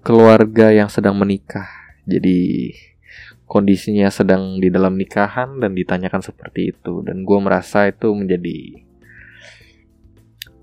keluarga 0.06 0.70
yang 0.70 0.86
sedang 0.86 1.18
menikah. 1.18 1.66
Jadi 2.06 2.70
kondisinya 3.50 4.06
sedang 4.14 4.62
di 4.62 4.70
dalam 4.70 4.94
nikahan 4.94 5.58
dan 5.58 5.74
ditanyakan 5.74 6.22
seperti 6.22 6.70
itu 6.74 7.02
dan 7.02 7.26
gue 7.26 7.38
merasa 7.42 7.90
itu 7.90 8.14
menjadi 8.14 8.85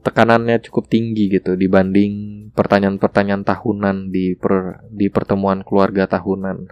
tekanannya 0.03 0.59
cukup 0.67 0.91
tinggi 0.91 1.31
gitu 1.31 1.55
dibanding 1.55 2.43
pertanyaan-pertanyaan 2.51 3.47
tahunan 3.47 4.11
di 4.11 4.35
per, 4.35 4.83
di 4.91 5.07
pertemuan 5.09 5.63
keluarga 5.65 6.05
tahunan. 6.05 6.57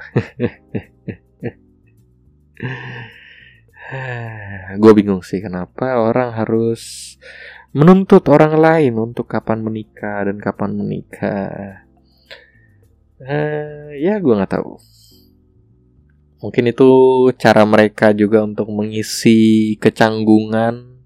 Gue 4.79 4.91
bingung 4.95 5.25
sih 5.25 5.41
kenapa 5.43 5.99
orang 5.99 6.31
harus 6.37 7.15
menuntut 7.71 8.27
orang 8.27 8.55
lain 8.59 8.93
untuk 8.99 9.27
kapan 9.27 9.63
menikah 9.63 10.27
dan 10.27 10.37
kapan 10.39 10.71
menikah. 10.75 11.83
Uh, 13.21 13.93
ya 14.01 14.17
gue 14.17 14.33
nggak 14.33 14.53
tahu. 14.57 14.81
mungkin 16.41 16.73
itu 16.73 16.89
cara 17.37 17.61
mereka 17.69 18.17
juga 18.17 18.41
untuk 18.41 18.65
mengisi 18.73 19.77
kecanggungan 19.77 21.00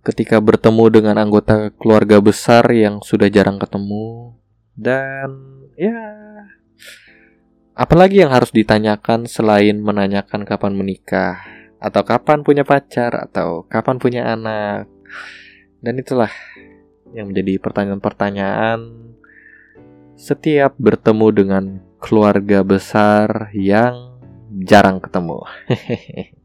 ketika 0.00 0.40
bertemu 0.40 0.84
dengan 0.88 1.16
anggota 1.20 1.68
keluarga 1.76 2.20
besar 2.20 2.64
yang 2.72 3.04
sudah 3.04 3.28
jarang 3.28 3.60
ketemu. 3.60 4.36
Dan 4.72 5.30
ya 5.76 6.00
apalagi 7.76 8.24
yang 8.24 8.32
harus 8.32 8.52
ditanyakan 8.52 9.28
selain 9.28 9.80
menanyakan 9.80 10.48
kapan 10.48 10.72
menikah? 10.76 11.40
Atau 11.80 12.04
kapan 12.04 12.44
punya 12.44 12.64
pacar? 12.64 13.12
Atau 13.16 13.64
kapan 13.68 13.96
punya 13.96 14.32
anak? 14.32 14.88
Dan 15.80 15.96
itulah 15.96 16.32
yang 17.16 17.32
menjadi 17.32 17.56
pertanyaan-pertanyaan 17.58 19.10
setiap 20.20 20.76
bertemu 20.76 21.26
dengan 21.32 21.64
keluarga 21.96 22.60
besar 22.60 23.48
yang 23.56 24.20
jarang 24.64 25.00
ketemu. 25.00 25.40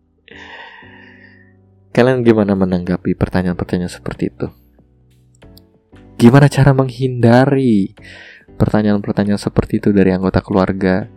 Kalian 1.96 2.28
gimana 2.28 2.60
menanggapi 2.60 3.16
pertanyaan-pertanyaan 3.16 3.88
seperti 3.88 4.28
itu? 4.28 4.52
Gimana 6.20 6.52
cara 6.52 6.76
menghindari 6.76 7.96
pertanyaan-pertanyaan 8.60 9.40
seperti 9.40 9.80
itu 9.80 9.96
dari 9.96 10.12
anggota 10.12 10.44
keluarga 10.44 11.08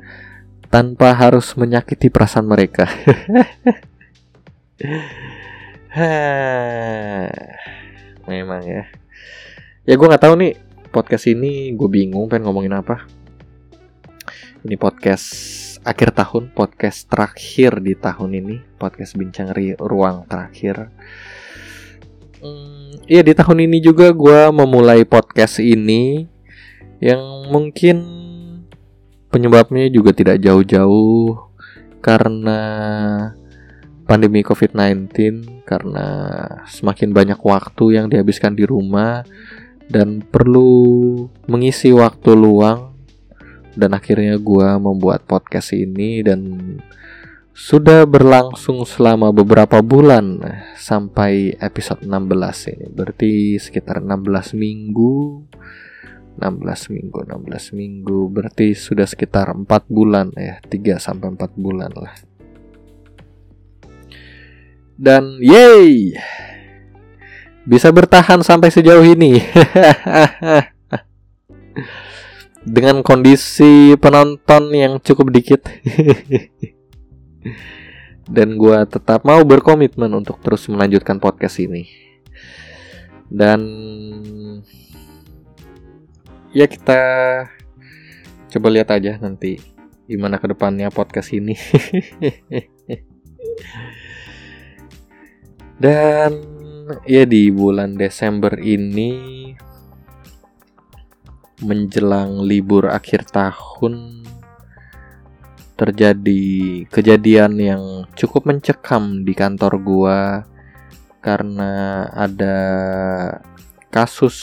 tanpa 0.70 1.18
harus 1.18 1.50
menyakiti 1.58 2.14
perasaan 2.14 2.46
mereka? 2.46 2.86
Memang 8.30 8.62
ya. 8.62 8.86
Ya 9.82 9.98
gue 9.98 10.06
nggak 10.06 10.22
tahu 10.30 10.38
nih 10.38 10.54
podcast 10.94 11.26
ini 11.26 11.74
gue 11.74 11.90
bingung 11.90 12.30
pengen 12.30 12.46
ngomongin 12.46 12.78
apa 12.78 13.02
ini 14.62 14.78
podcast 14.78 15.67
akhir 15.88 16.12
tahun, 16.12 16.52
podcast 16.52 17.08
terakhir 17.08 17.80
di 17.80 17.96
tahun 17.96 18.36
ini, 18.36 18.56
podcast 18.76 19.16
bincang 19.16 19.56
ri 19.56 19.72
ruang 19.80 20.28
terakhir. 20.28 20.92
Hmm, 22.44 22.92
iya 23.08 23.24
di 23.24 23.32
tahun 23.32 23.64
ini 23.64 23.80
juga 23.80 24.12
gue 24.12 24.52
memulai 24.52 25.08
podcast 25.08 25.64
ini 25.64 26.28
yang 27.00 27.48
mungkin 27.48 28.04
penyebabnya 29.32 29.88
juga 29.88 30.12
tidak 30.12 30.44
jauh-jauh 30.44 31.48
karena 32.04 32.60
pandemi 34.04 34.44
COVID-19 34.44 35.08
karena 35.64 36.06
semakin 36.68 37.16
banyak 37.16 37.40
waktu 37.40 37.96
yang 37.96 38.12
dihabiskan 38.12 38.52
di 38.52 38.68
rumah 38.68 39.24
dan 39.88 40.20
perlu 40.20 41.24
mengisi 41.48 41.96
waktu 41.96 42.36
luang 42.36 42.87
dan 43.78 43.94
akhirnya 43.94 44.34
gue 44.34 44.68
membuat 44.82 45.22
podcast 45.22 45.70
ini 45.70 46.26
dan 46.26 46.58
sudah 47.54 48.06
berlangsung 48.06 48.82
selama 48.82 49.30
beberapa 49.30 49.78
bulan 49.82 50.42
sampai 50.74 51.54
episode 51.58 52.02
16 52.02 52.74
ini. 52.74 52.86
Berarti 52.90 53.58
sekitar 53.58 54.02
16 54.02 54.58
minggu. 54.58 55.42
16 56.38 56.94
minggu 56.94 57.18
16 57.26 57.74
minggu. 57.74 58.30
Berarti 58.30 58.78
sudah 58.78 59.06
sekitar 59.06 59.50
4 59.54 59.66
bulan 59.90 60.30
ya 60.38 60.62
3 60.62 61.02
sampai 61.02 61.34
4 61.34 61.58
bulan 61.58 61.90
lah. 61.98 62.14
Dan 64.94 65.38
yay! 65.42 66.14
Bisa 67.66 67.90
bertahan 67.90 68.40
sampai 68.46 68.70
sejauh 68.70 69.04
ini 69.04 69.38
dengan 72.68 73.00
kondisi 73.00 73.96
penonton 73.96 74.68
yang 74.76 75.00
cukup 75.00 75.32
dikit. 75.32 75.64
Dan 78.28 78.60
gue 78.60 78.78
tetap 78.84 79.24
mau 79.24 79.40
berkomitmen 79.40 80.12
untuk 80.12 80.36
terus 80.44 80.68
melanjutkan 80.68 81.16
podcast 81.16 81.64
ini. 81.64 81.88
Dan 83.28 83.60
ya 86.52 86.68
kita 86.68 87.00
coba 88.48 88.68
lihat 88.72 88.92
aja 88.92 89.16
nanti 89.20 89.56
gimana 90.04 90.36
ke 90.36 90.52
depannya 90.52 90.92
podcast 90.92 91.32
ini. 91.32 91.56
Dan 95.80 96.32
ya 97.04 97.24
di 97.24 97.48
bulan 97.52 97.96
Desember 97.96 98.56
ini 98.60 99.52
menjelang 101.58 102.42
libur 102.46 102.86
akhir 102.90 103.28
tahun 103.30 104.22
terjadi 105.78 106.46
kejadian 106.90 107.52
yang 107.58 107.82
cukup 108.18 108.50
mencekam 108.50 109.22
di 109.22 109.30
kantor 109.34 109.78
gua 109.78 110.20
karena 111.22 112.06
ada 112.14 112.58
kasus 113.90 114.36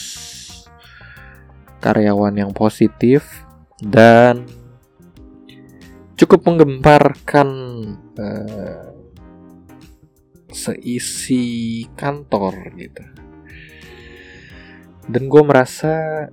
karyawan 1.84 2.34
yang 2.34 2.51
positif 2.56 3.45
dan 3.84 4.47
cukup 6.15 6.47
menggemparkan 6.47 7.49
uh, 8.15 8.89
seisi 10.56 11.84
kantor 11.99 12.56
gitu. 12.80 13.04
Dan 15.06 15.30
gue 15.30 15.43
merasa 15.45 16.25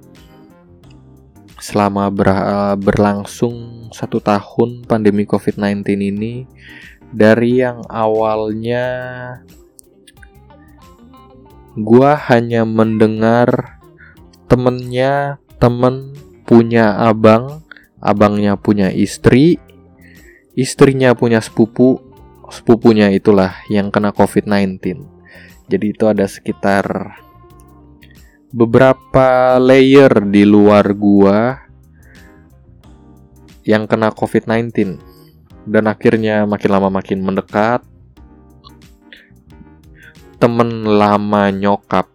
selama 1.63 2.11
ber, 2.11 2.27
uh, 2.27 2.75
berlangsung 2.75 3.87
satu 3.95 4.19
tahun 4.19 4.83
pandemi 4.83 5.23
COVID-19 5.23 5.87
ini 5.95 6.43
dari 7.15 7.63
yang 7.63 7.87
awalnya 7.87 8.83
gua 11.79 12.19
hanya 12.27 12.67
mendengar 12.67 13.79
temennya 14.51 15.39
temen 15.63 16.11
punya 16.43 16.99
abang 16.99 17.63
abangnya 18.03 18.59
punya 18.59 18.91
istri 18.91 19.63
istrinya 20.59 21.15
punya 21.15 21.39
sepupu 21.39 22.03
sepupunya 22.51 23.15
itulah 23.15 23.55
yang 23.71 23.95
kena 23.95 24.11
COVID-19 24.11 24.83
jadi 25.71 25.87
itu 25.87 26.05
ada 26.11 26.27
sekitar 26.27 27.17
beberapa 28.53 29.57
layer 29.57 30.13
di 30.29 30.45
luar 30.45 30.93
gua 30.93 31.57
yang 33.65 33.89
kena 33.89 34.13
COVID-19 34.13 35.01
dan 35.65 35.85
akhirnya 35.89 36.45
makin 36.45 36.71
lama 36.71 36.89
makin 36.93 37.25
mendekat. 37.25 37.81
Temen 40.37 40.85
lama 40.85 41.49
nyokap 41.55 42.11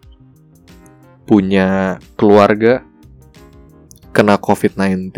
punya 1.24 1.96
keluarga 2.14 2.84
kena 4.14 4.38
COVID-19, 4.38 5.10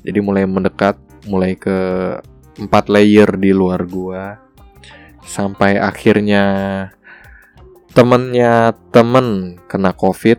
jadi 0.00 0.18
mulai 0.24 0.48
mendekat, 0.48 0.96
mulai 1.28 1.54
ke 1.54 1.76
empat 2.56 2.88
layer 2.88 3.28
di 3.36 3.52
luar 3.52 3.84
gua. 3.84 4.40
Sampai 5.26 5.76
akhirnya 5.76 6.44
temennya 7.96 8.76
temen 8.92 9.56
kena 9.64 9.96
covid. 9.96 10.36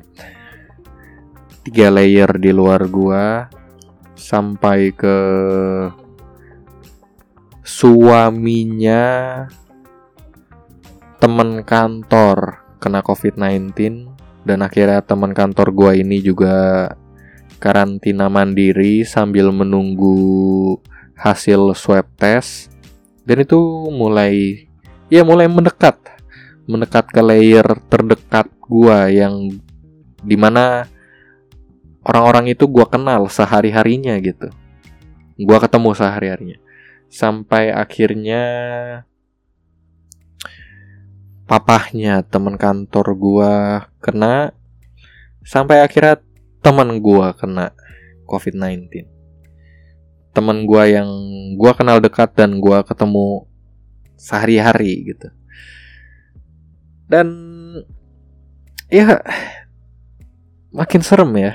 Tiga 1.65 1.89
layer 1.89 2.29
di 2.37 2.53
luar 2.53 2.85
gua 2.85 3.49
sampai 4.13 4.93
ke 4.93 5.17
suaminya. 7.65 9.05
Temen 11.17 11.65
kantor 11.65 12.61
kena 12.77 13.01
covid-19 13.01 13.73
dan 14.45 14.61
akhirnya 14.61 15.01
teman 15.01 15.33
kantor 15.33 15.73
gua 15.73 15.91
ini 15.97 16.21
juga 16.21 16.93
karantina 17.57 18.29
mandiri 18.29 19.01
sambil 19.01 19.49
menunggu 19.49 20.77
hasil 21.17 21.73
swab 21.73 22.05
test. 22.21 22.69
Dan 23.25 23.41
itu 23.41 23.57
mulai 23.89 24.69
ya 25.09 25.25
mulai 25.25 25.49
mendekat 25.49 26.16
mendekat 26.67 27.07
ke 27.07 27.23
layer 27.23 27.63
terdekat 27.87 28.51
gua 28.59 29.07
yang 29.07 29.55
di 30.19 30.35
mana 30.35 30.83
orang-orang 32.03 32.51
itu 32.51 32.67
gua 32.67 32.85
kenal 32.91 33.31
sehari-harinya 33.31 34.19
gitu. 34.19 34.51
Gua 35.39 35.63
ketemu 35.63 35.95
sehari-harinya. 35.95 36.59
Sampai 37.07 37.71
akhirnya 37.71 38.43
papahnya 41.47 42.27
teman 42.27 42.59
kantor 42.59 43.15
gua 43.15 43.53
kena 44.03 44.51
sampai 45.47 45.79
akhirnya 45.79 46.19
teman 46.59 46.99
gua 46.99 47.31
kena 47.31 47.71
COVID-19. 48.27 49.07
Teman 50.35 50.67
gua 50.67 50.83
yang 50.83 51.07
gua 51.55 51.71
kenal 51.71 52.03
dekat 52.03 52.35
dan 52.35 52.59
gua 52.59 52.83
ketemu 52.83 53.47
sehari-hari 54.19 55.15
gitu 55.15 55.31
dan 57.07 57.27
ya 58.91 59.19
makin 60.71 61.01
serem 61.03 61.31
ya 61.39 61.53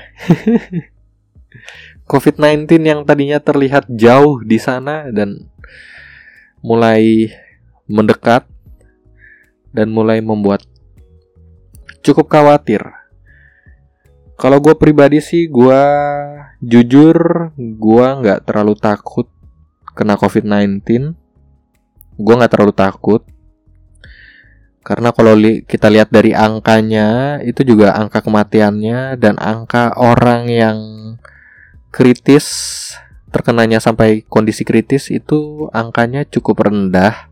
COVID-19 2.11 2.67
yang 2.83 3.01
tadinya 3.07 3.39
terlihat 3.39 3.87
jauh 3.87 4.43
di 4.43 4.59
sana 4.59 5.07
dan 5.09 5.47
mulai 6.59 7.31
mendekat 7.87 8.43
dan 9.73 9.89
mulai 9.89 10.19
membuat 10.19 10.61
cukup 12.03 12.29
khawatir. 12.29 12.83
Kalau 14.35 14.59
gue 14.59 14.75
pribadi 14.75 15.23
sih, 15.23 15.47
gue 15.47 15.81
jujur 16.59 17.15
gue 17.57 18.07
nggak 18.19 18.45
terlalu 18.45 18.75
takut 18.75 19.25
kena 19.95 20.19
COVID-19. 20.19 20.83
Gue 22.19 22.33
nggak 22.35 22.51
terlalu 22.51 22.73
takut 22.75 23.23
karena 24.83 25.15
kalau 25.15 25.31
li 25.31 25.63
kita 25.63 25.87
lihat 25.87 26.11
dari 26.11 26.35
angkanya 26.35 27.39
itu 27.39 27.63
juga 27.63 27.95
angka 27.95 28.19
kematiannya 28.19 29.15
dan 29.15 29.39
angka 29.39 29.95
orang 29.95 30.51
yang 30.51 30.79
kritis 31.87 32.45
terkenanya 33.31 33.79
sampai 33.79 34.27
kondisi 34.27 34.67
kritis 34.67 35.07
itu 35.07 35.71
angkanya 35.71 36.27
cukup 36.27 36.67
rendah. 36.67 37.31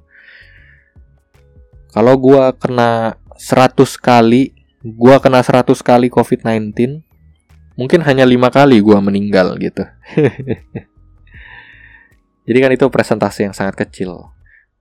Kalau 1.91 2.15
gua 2.15 2.55
kena 2.55 3.19
100 3.35 3.99
kali, 3.99 4.55
gua 4.79 5.19
kena 5.19 5.43
100 5.43 5.75
kali 5.83 6.07
COVID-19, 6.07 7.03
mungkin 7.75 7.99
hanya 8.07 8.23
lima 8.23 8.47
kali 8.47 8.79
gua 8.79 9.03
meninggal 9.03 9.59
gitu. 9.59 9.83
Jadi 12.47 12.57
kan 12.63 12.71
itu 12.71 12.87
presentasi 12.87 13.51
yang 13.51 13.53
sangat 13.53 13.75
kecil. 13.75 14.31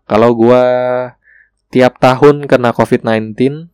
Kalau 0.07 0.31
gua 0.39 0.63
tiap 1.71 2.03
tahun 2.03 2.51
kena 2.51 2.75
COVID-19 2.75 3.71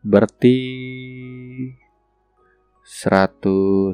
berarti 0.00 0.56
100 2.88 3.92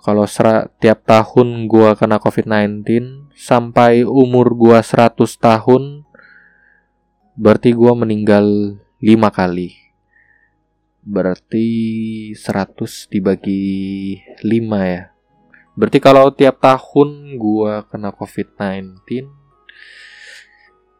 kalau 0.00 0.24
sera, 0.24 0.72
tiap 0.80 1.04
tahun 1.04 1.68
gua 1.68 1.92
kena 1.92 2.16
COVID-19 2.16 2.80
sampai 3.36 4.08
umur 4.08 4.56
gua 4.56 4.80
100 4.80 5.20
tahun 5.36 6.08
berarti 7.36 7.76
gua 7.76 7.92
meninggal 7.92 8.80
5 9.04 9.28
kali. 9.28 9.76
Berarti 11.04 11.68
100 12.32 13.04
dibagi 13.12 14.16
5 14.40 14.80
ya. 14.80 15.12
Berarti 15.76 15.98
kalau 16.00 16.32
tiap 16.32 16.56
tahun 16.56 17.36
gua 17.36 17.84
kena 17.84 18.08
COVID-19 18.08 19.28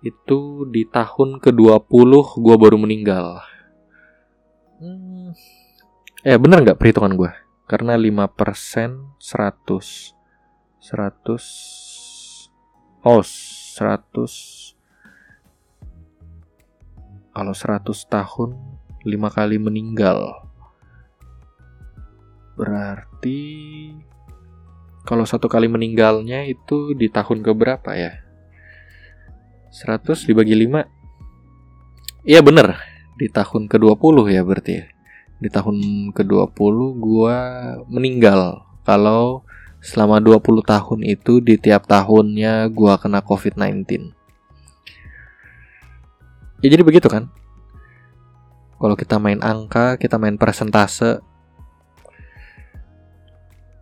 itu 0.02 0.66
di 0.70 0.86
tahun 0.86 1.42
ke-20 1.42 2.12
gue 2.38 2.56
baru 2.58 2.78
meninggal. 2.78 3.42
Hmm. 4.78 5.34
Eh 6.22 6.38
bener 6.38 6.62
nggak 6.62 6.78
perhitungan 6.78 7.18
gue? 7.18 7.30
Karena 7.68 7.98
5% 7.98 9.20
100 9.20 10.18
100 10.78 13.02
Oh 13.04 13.22
100 13.22 14.76
Kalau 17.34 17.54
100 17.54 18.08
tahun 18.08 18.50
5 19.04 19.36
kali 19.36 19.58
meninggal 19.60 20.48
Berarti 22.56 23.42
Kalau 25.04 25.26
satu 25.26 25.48
kali 25.50 25.68
meninggalnya 25.68 26.44
itu 26.48 26.94
di 26.96 27.08
tahun 27.12 27.42
keberapa 27.44 27.92
ya? 27.94 28.27
100 29.72 30.28
dibagi 30.28 30.56
5 30.56 30.98
Iya 32.28 32.44
bener. 32.44 32.76
Di 33.16 33.32
tahun 33.32 33.72
ke-20 33.72 34.16
ya 34.28 34.42
berarti 34.44 34.72
ya. 34.82 34.84
Di 35.40 35.48
tahun 35.48 36.10
ke-20 36.12 36.76
gua 37.00 37.36
meninggal. 37.88 38.68
Kalau 38.84 39.48
selama 39.80 40.20
20 40.20 40.60
tahun 40.60 41.00
itu 41.06 41.40
di 41.40 41.56
tiap 41.56 41.86
tahunnya 41.86 42.66
gua 42.74 42.98
kena 42.98 43.22
COVID-19 43.22 44.10
Ya 46.58 46.68
jadi 46.74 46.82
begitu 46.82 47.06
kan? 47.06 47.30
Kalau 48.78 48.98
kita 48.98 49.22
main 49.22 49.38
angka, 49.38 49.94
kita 49.94 50.18
main 50.18 50.34
persentase. 50.34 51.22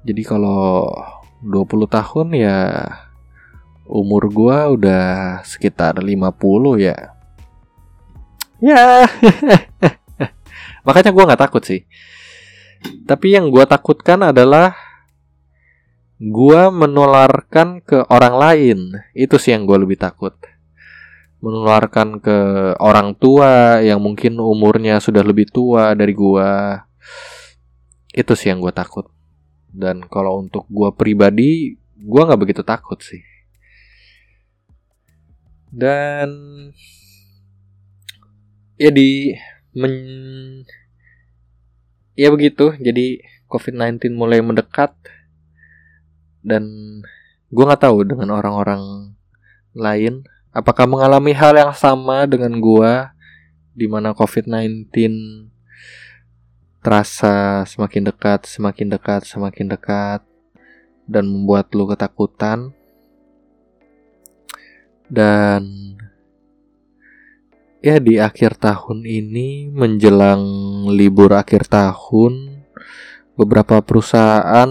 Jadi 0.04 0.22
kalau 0.22 0.84
20 1.40 1.88
tahun 1.88 2.26
ya 2.36 2.84
umur 3.86 4.28
gua 4.30 4.74
udah 4.74 5.06
sekitar 5.46 6.02
50 6.02 6.82
ya. 6.82 6.98
Ya. 8.58 9.06
Makanya 10.86 11.10
gua 11.14 11.24
nggak 11.30 11.42
takut 11.46 11.62
sih. 11.62 11.86
Tapi 13.06 13.34
yang 13.38 13.50
gua 13.50 13.66
takutkan 13.66 14.26
adalah 14.26 14.74
gua 16.18 16.68
menularkan 16.74 17.82
ke 17.82 18.06
orang 18.10 18.34
lain. 18.36 18.78
Itu 19.14 19.38
sih 19.38 19.54
yang 19.54 19.66
gua 19.66 19.78
lebih 19.78 19.98
takut. 19.98 20.34
Menularkan 21.38 22.18
ke 22.18 22.38
orang 22.82 23.14
tua 23.14 23.78
yang 23.82 24.02
mungkin 24.02 24.38
umurnya 24.42 24.98
sudah 24.98 25.22
lebih 25.22 25.46
tua 25.50 25.94
dari 25.94 26.14
gua. 26.14 26.82
Itu 28.10 28.34
sih 28.34 28.50
yang 28.50 28.58
gua 28.58 28.74
takut. 28.74 29.06
Dan 29.70 30.02
kalau 30.08 30.40
untuk 30.40 30.64
gua 30.72 30.90
pribadi, 30.90 31.76
gua 31.94 32.26
nggak 32.26 32.40
begitu 32.40 32.62
takut 32.64 32.98
sih 33.04 33.35
dan 35.76 36.32
ya 38.80 38.88
di 38.88 39.36
men 39.76 39.92
ya 42.16 42.32
begitu. 42.32 42.72
Jadi 42.80 43.20
COVID-19 43.52 44.16
mulai 44.16 44.40
mendekat 44.40 44.96
dan 46.40 46.64
gue 47.52 47.64
nggak 47.64 47.84
tahu 47.84 48.08
dengan 48.08 48.32
orang-orang 48.32 49.12
lain 49.76 50.24
apakah 50.56 50.88
mengalami 50.88 51.36
hal 51.36 51.52
yang 51.52 51.74
sama 51.76 52.24
dengan 52.24 52.56
gue 52.56 52.92
di 53.76 53.84
mana 53.84 54.16
COVID-19 54.16 54.88
terasa 56.80 57.66
semakin 57.68 58.08
dekat, 58.08 58.48
semakin 58.48 58.88
dekat, 58.88 59.28
semakin 59.28 59.66
dekat 59.68 60.24
dan 61.04 61.28
membuat 61.28 61.68
lu 61.76 61.84
ketakutan 61.84 62.72
dan 65.06 65.62
ya 67.80 68.02
di 68.02 68.18
akhir 68.18 68.58
tahun 68.58 69.06
ini 69.06 69.70
menjelang 69.70 70.42
libur 70.90 71.38
akhir 71.38 71.70
tahun 71.70 72.64
beberapa 73.38 73.78
perusahaan 73.84 74.68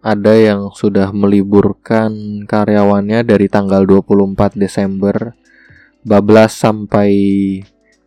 ada 0.00 0.32
yang 0.32 0.72
sudah 0.72 1.12
meliburkan 1.12 2.42
karyawannya 2.48 3.20
dari 3.20 3.52
tanggal 3.52 3.84
24 3.84 4.56
Desember 4.56 5.36
bablas 6.00 6.56
sampai 6.56 7.12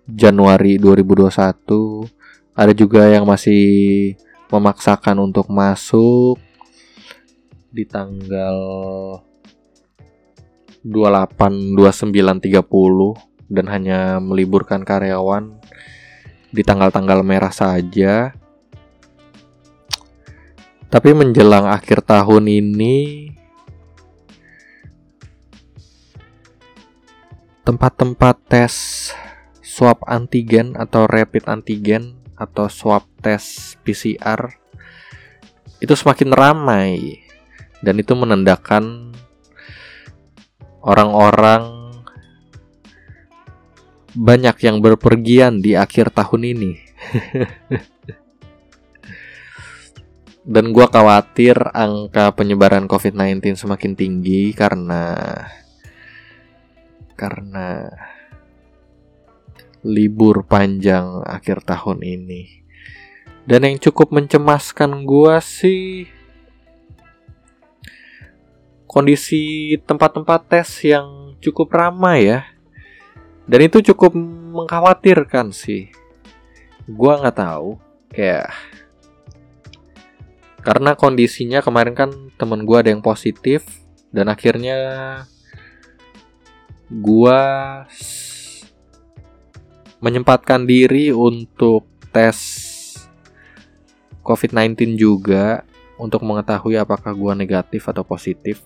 Januari 0.10 0.82
2021. 0.82 2.10
Ada 2.58 2.74
juga 2.74 3.06
yang 3.10 3.30
masih 3.30 4.14
memaksakan 4.50 5.22
untuk 5.22 5.50
masuk 5.50 6.38
di 7.74 7.86
tanggal 7.86 8.58
28 10.84 11.76
29 11.76 12.44
30 12.44 13.52
dan 13.52 13.66
hanya 13.72 14.20
meliburkan 14.20 14.84
karyawan 14.84 15.56
di 16.54 16.62
tanggal-tanggal 16.62 17.26
merah 17.26 17.50
saja. 17.50 18.36
Tapi 20.94 21.10
menjelang 21.18 21.66
akhir 21.66 22.06
tahun 22.06 22.46
ini 22.46 23.32
tempat-tempat 27.66 28.36
tes 28.46 28.74
swab 29.64 30.06
antigen 30.06 30.78
atau 30.78 31.10
rapid 31.10 31.50
antigen 31.50 32.22
atau 32.38 32.70
swab 32.70 33.08
tes 33.24 33.74
PCR 33.82 34.54
itu 35.82 35.94
semakin 35.98 36.30
ramai 36.30 37.24
dan 37.82 37.98
itu 37.98 38.14
menandakan 38.14 39.16
orang-orang 40.84 41.96
banyak 44.14 44.58
yang 44.62 44.78
berpergian 44.84 45.64
di 45.64 45.74
akhir 45.74 46.14
tahun 46.14 46.54
ini. 46.54 46.72
Dan 50.44 50.76
gue 50.76 50.84
khawatir 50.92 51.56
angka 51.72 52.36
penyebaran 52.36 52.84
COVID-19 52.92 53.56
semakin 53.56 53.96
tinggi 53.96 54.52
karena 54.52 55.16
karena 57.16 57.88
libur 59.88 60.44
panjang 60.44 61.24
akhir 61.24 61.64
tahun 61.64 62.04
ini. 62.04 62.60
Dan 63.48 63.64
yang 63.64 63.80
cukup 63.80 64.12
mencemaskan 64.12 65.08
gue 65.08 65.36
sih 65.40 66.08
kondisi 68.94 69.74
tempat-tempat 69.90 70.46
tes 70.46 70.70
yang 70.86 71.34
cukup 71.42 71.74
ramai 71.74 72.30
ya. 72.30 72.46
Dan 73.50 73.66
itu 73.66 73.82
cukup 73.82 74.14
mengkhawatirkan 74.54 75.50
sih. 75.50 75.90
Gua 76.86 77.18
nggak 77.18 77.38
tahu 77.42 77.82
kayak 78.14 78.54
karena 80.64 80.96
kondisinya 80.96 81.60
kemarin 81.60 81.92
kan 81.92 82.10
temen 82.40 82.64
gue 82.64 82.78
ada 82.80 82.88
yang 82.88 83.04
positif 83.04 83.68
dan 84.16 84.32
akhirnya 84.32 84.78
gue 86.88 87.42
menyempatkan 90.00 90.64
diri 90.64 91.12
untuk 91.12 91.84
tes 92.16 92.38
COVID-19 94.24 94.96
juga 94.96 95.68
untuk 96.00 96.24
mengetahui 96.24 96.80
apakah 96.80 97.12
gue 97.12 97.34
negatif 97.44 97.84
atau 97.92 98.08
positif 98.08 98.64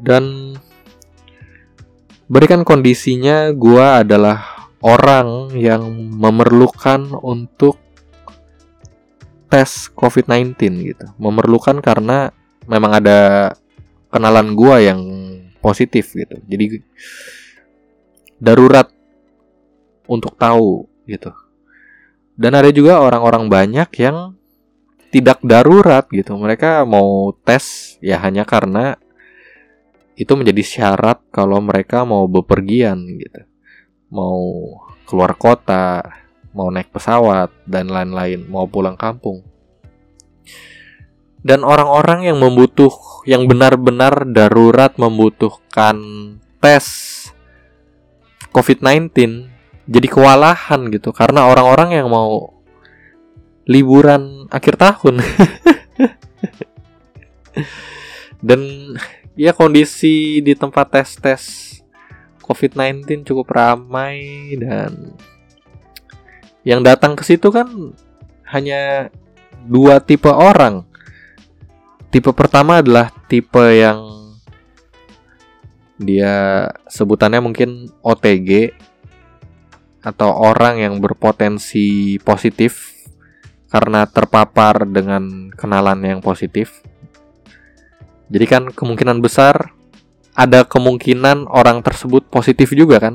dan 0.00 0.56
berikan 2.30 2.62
kondisinya 2.62 3.50
gue 3.52 3.86
adalah 4.06 4.70
orang 4.80 5.52
yang 5.56 5.84
memerlukan 6.16 7.12
untuk 7.20 7.76
tes 9.50 9.90
COVID-19 9.92 10.54
gitu. 10.94 11.06
Memerlukan 11.18 11.82
karena 11.82 12.30
memang 12.70 13.02
ada 13.02 13.52
kenalan 14.14 14.54
gua 14.54 14.78
yang 14.78 15.02
positif 15.58 16.14
gitu. 16.14 16.38
Jadi 16.46 16.80
darurat 18.38 18.86
untuk 20.06 20.38
tahu 20.38 20.86
gitu. 21.10 21.34
Dan 22.38 22.56
ada 22.56 22.70
juga 22.72 23.02
orang-orang 23.02 23.50
banyak 23.50 23.90
yang 24.00 24.38
tidak 25.10 25.42
darurat 25.42 26.06
gitu. 26.08 26.38
Mereka 26.38 26.86
mau 26.86 27.34
tes 27.42 27.98
ya 27.98 28.22
hanya 28.22 28.46
karena 28.46 28.96
itu 30.20 30.36
menjadi 30.36 30.60
syarat 30.60 31.24
kalau 31.32 31.64
mereka 31.64 32.04
mau 32.04 32.28
bepergian 32.28 33.00
gitu. 33.16 33.40
Mau 34.12 34.68
keluar 35.08 35.32
kota, 35.32 36.04
mau 36.52 36.68
naik 36.68 36.92
pesawat 36.92 37.48
dan 37.64 37.88
lain-lain, 37.88 38.44
mau 38.44 38.68
pulang 38.68 39.00
kampung. 39.00 39.40
Dan 41.40 41.64
orang-orang 41.64 42.28
yang 42.28 42.36
membutuh 42.36 42.92
yang 43.24 43.48
benar-benar 43.48 44.28
darurat 44.28 44.92
membutuhkan 45.00 45.96
tes 46.60 46.84
COVID-19 48.52 49.08
jadi 49.88 50.06
kewalahan 50.12 50.92
gitu 50.92 51.16
karena 51.16 51.48
orang-orang 51.48 51.96
yang 51.96 52.12
mau 52.12 52.60
liburan 53.64 54.52
akhir 54.52 54.76
tahun. 54.76 55.24
dan 58.46 58.60
ya 59.40 59.56
kondisi 59.56 60.44
di 60.44 60.52
tempat 60.52 60.92
tes-tes 60.92 61.72
COVID-19 62.44 63.24
cukup 63.24 63.48
ramai 63.56 64.52
dan 64.60 65.16
yang 66.60 66.84
datang 66.84 67.16
ke 67.16 67.24
situ 67.24 67.48
kan 67.48 67.96
hanya 68.52 69.08
dua 69.64 70.04
tipe 70.04 70.28
orang. 70.28 70.84
Tipe 72.12 72.36
pertama 72.36 72.84
adalah 72.84 73.08
tipe 73.32 73.64
yang 73.64 74.28
dia 75.96 76.68
sebutannya 76.84 77.40
mungkin 77.40 77.88
OTG 78.04 78.76
atau 80.04 80.36
orang 80.36 80.84
yang 80.84 81.00
berpotensi 81.00 82.20
positif 82.20 82.92
karena 83.72 84.04
terpapar 84.04 84.84
dengan 84.84 85.48
kenalan 85.56 86.04
yang 86.04 86.20
positif. 86.20 86.89
Jadi 88.30 88.44
kan 88.46 88.62
kemungkinan 88.70 89.18
besar 89.18 89.74
ada 90.38 90.62
kemungkinan 90.62 91.50
orang 91.50 91.82
tersebut 91.82 92.30
positif 92.30 92.70
juga 92.70 93.02
kan? 93.02 93.14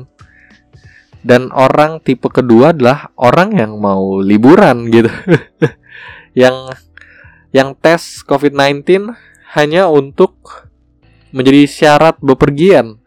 Dan 1.26 1.50
orang 1.50 1.98
tipe 2.04 2.28
kedua 2.30 2.70
adalah 2.70 3.10
orang 3.18 3.56
yang 3.56 3.80
mau 3.80 4.20
liburan 4.22 4.86
gitu. 4.92 5.10
Yang 6.36 6.76
yang 7.50 7.72
tes 7.72 8.20
COVID-19 8.28 9.16
hanya 9.56 9.88
untuk 9.88 10.68
menjadi 11.32 11.64
syarat 11.64 12.20
bepergian. 12.20 13.00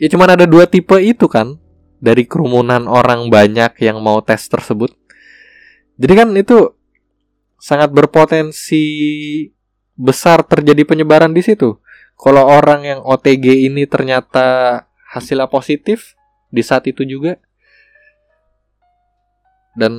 Ya 0.00 0.08
cuman 0.08 0.32
ada 0.32 0.48
dua 0.48 0.64
tipe 0.64 0.96
itu 0.96 1.28
kan? 1.28 1.60
Dari 2.00 2.24
kerumunan 2.24 2.88
orang 2.88 3.28
banyak 3.28 3.76
yang 3.84 4.00
mau 4.00 4.24
tes 4.24 4.40
tersebut. 4.48 4.96
Jadi 6.00 6.12
kan 6.16 6.32
itu 6.32 6.79
sangat 7.60 7.92
berpotensi 7.92 8.82
besar 10.00 10.40
terjadi 10.42 10.88
penyebaran 10.88 11.36
di 11.36 11.44
situ. 11.44 11.76
Kalau 12.16 12.48
orang 12.48 12.84
yang 12.88 13.00
OTG 13.04 13.68
ini 13.68 13.84
ternyata 13.84 14.80
hasilnya 15.12 15.48
positif 15.48 16.16
di 16.48 16.64
saat 16.64 16.88
itu 16.88 17.04
juga. 17.04 17.36
Dan 19.76 19.92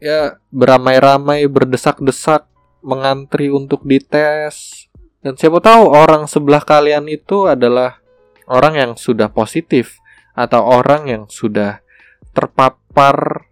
ya 0.00 0.40
beramai-ramai 0.48 1.44
berdesak-desak 1.48 2.48
mengantri 2.80 3.52
untuk 3.52 3.84
dites. 3.84 4.88
Dan 5.20 5.36
siapa 5.36 5.60
tahu 5.60 5.92
orang 5.92 6.24
sebelah 6.24 6.64
kalian 6.64 7.04
itu 7.08 7.44
adalah 7.44 8.00
orang 8.48 8.74
yang 8.76 8.92
sudah 8.96 9.28
positif 9.28 10.00
atau 10.32 10.64
orang 10.64 11.04
yang 11.08 11.24
sudah 11.28 11.84
terpapar 12.32 13.49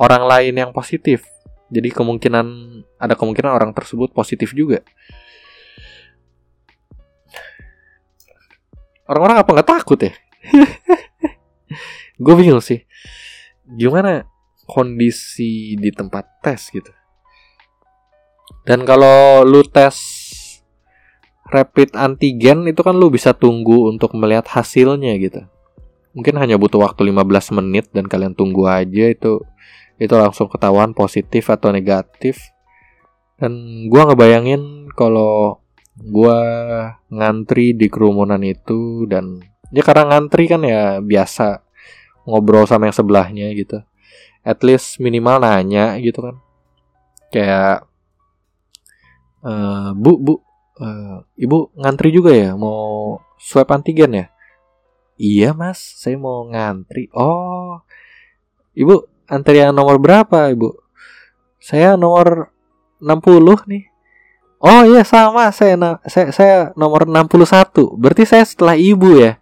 orang 0.00 0.24
lain 0.24 0.54
yang 0.56 0.70
positif. 0.72 1.28
Jadi 1.68 1.92
kemungkinan 1.92 2.46
ada 2.96 3.14
kemungkinan 3.14 3.52
orang 3.52 3.70
tersebut 3.76 4.10
positif 4.16 4.56
juga. 4.56 4.80
Orang-orang 9.04 9.44
apa 9.44 9.50
nggak 9.52 9.70
takut 9.70 10.00
ya? 10.00 10.12
Gue 12.24 12.34
bingung 12.34 12.64
sih. 12.64 12.82
Gimana 13.68 14.24
kondisi 14.64 15.76
di 15.76 15.90
tempat 15.92 16.42
tes 16.42 16.72
gitu? 16.72 16.90
Dan 18.66 18.82
kalau 18.82 19.46
lu 19.46 19.62
tes 19.62 19.94
rapid 21.50 21.98
antigen 21.98 22.66
itu 22.70 22.82
kan 22.82 22.94
lu 22.94 23.10
bisa 23.10 23.34
tunggu 23.34 23.90
untuk 23.90 24.14
melihat 24.14 24.46
hasilnya 24.46 25.14
gitu. 25.18 25.42
Mungkin 26.14 26.34
hanya 26.38 26.58
butuh 26.58 26.82
waktu 26.82 27.10
15 27.10 27.58
menit 27.62 27.86
dan 27.94 28.10
kalian 28.10 28.34
tunggu 28.34 28.66
aja 28.66 29.06
itu 29.10 29.42
itu 30.00 30.14
langsung 30.16 30.48
ketahuan 30.48 30.96
positif 30.96 31.52
atau 31.52 31.68
negatif. 31.70 32.40
Dan 33.36 33.86
gua 33.92 34.08
ngebayangin 34.08 34.88
kalau 34.96 35.60
gua 36.00 36.40
ngantri 37.12 37.76
di 37.76 37.92
kerumunan 37.92 38.40
itu 38.40 39.04
dan 39.04 39.44
ya 39.68 39.84
karena 39.84 40.16
ngantri 40.16 40.48
kan 40.48 40.64
ya 40.64 41.04
biasa 41.04 41.60
ngobrol 42.24 42.64
sama 42.64 42.88
yang 42.88 42.96
sebelahnya 42.96 43.52
gitu. 43.52 43.84
At 44.40 44.64
least 44.64 44.96
minimal 45.04 45.44
nanya 45.44 46.00
gitu 46.00 46.24
kan. 46.24 46.36
Kayak 47.28 47.84
uh, 49.44 49.92
bu 49.92 50.16
bu 50.16 50.34
uh, 50.80 51.24
ibu 51.36 51.68
ngantri 51.76 52.08
juga 52.08 52.32
ya? 52.32 52.56
Mau 52.56 53.20
swab 53.36 53.68
antigen 53.72 54.16
ya? 54.16 54.26
Iya 55.20 55.52
mas 55.52 56.00
saya 56.00 56.16
mau 56.16 56.48
ngantri. 56.48 57.12
Oh 57.12 57.84
ibu 58.72 59.04
antri 59.30 59.62
yang 59.62 59.72
nomor 59.72 60.02
berapa 60.02 60.50
ibu 60.50 60.74
saya 61.62 61.94
nomor 61.94 62.50
60 62.98 63.70
nih 63.70 63.90
Oh 64.60 64.84
iya 64.84 65.00
sama 65.08 65.48
saya 65.56 65.72
saya 66.04 66.28
saya 66.36 66.56
nomor 66.76 67.08
61. 67.08 67.96
Berarti 67.96 68.28
saya 68.28 68.44
setelah 68.44 68.76
ibu 68.76 69.16
ya. 69.16 69.40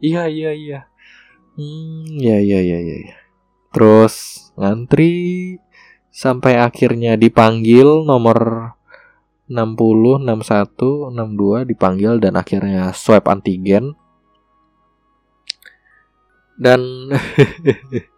Iya 0.00 0.32
iya 0.32 0.50
iya. 0.56 0.80
Hmm, 1.60 2.08
ya 2.16 2.40
ya 2.40 2.64
ya 2.64 2.80
ya 2.80 2.96
ya. 3.04 3.16
Terus 3.68 4.48
ngantri 4.56 5.12
sampai 6.08 6.56
akhirnya 6.56 7.20
dipanggil 7.20 8.08
nomor 8.08 8.72
60, 9.52 10.24
61, 10.24 11.12
62 11.12 11.68
dipanggil 11.68 12.16
dan 12.16 12.40
akhirnya 12.40 12.96
swab 12.96 13.28
antigen. 13.28 13.92
Dan 16.56 17.12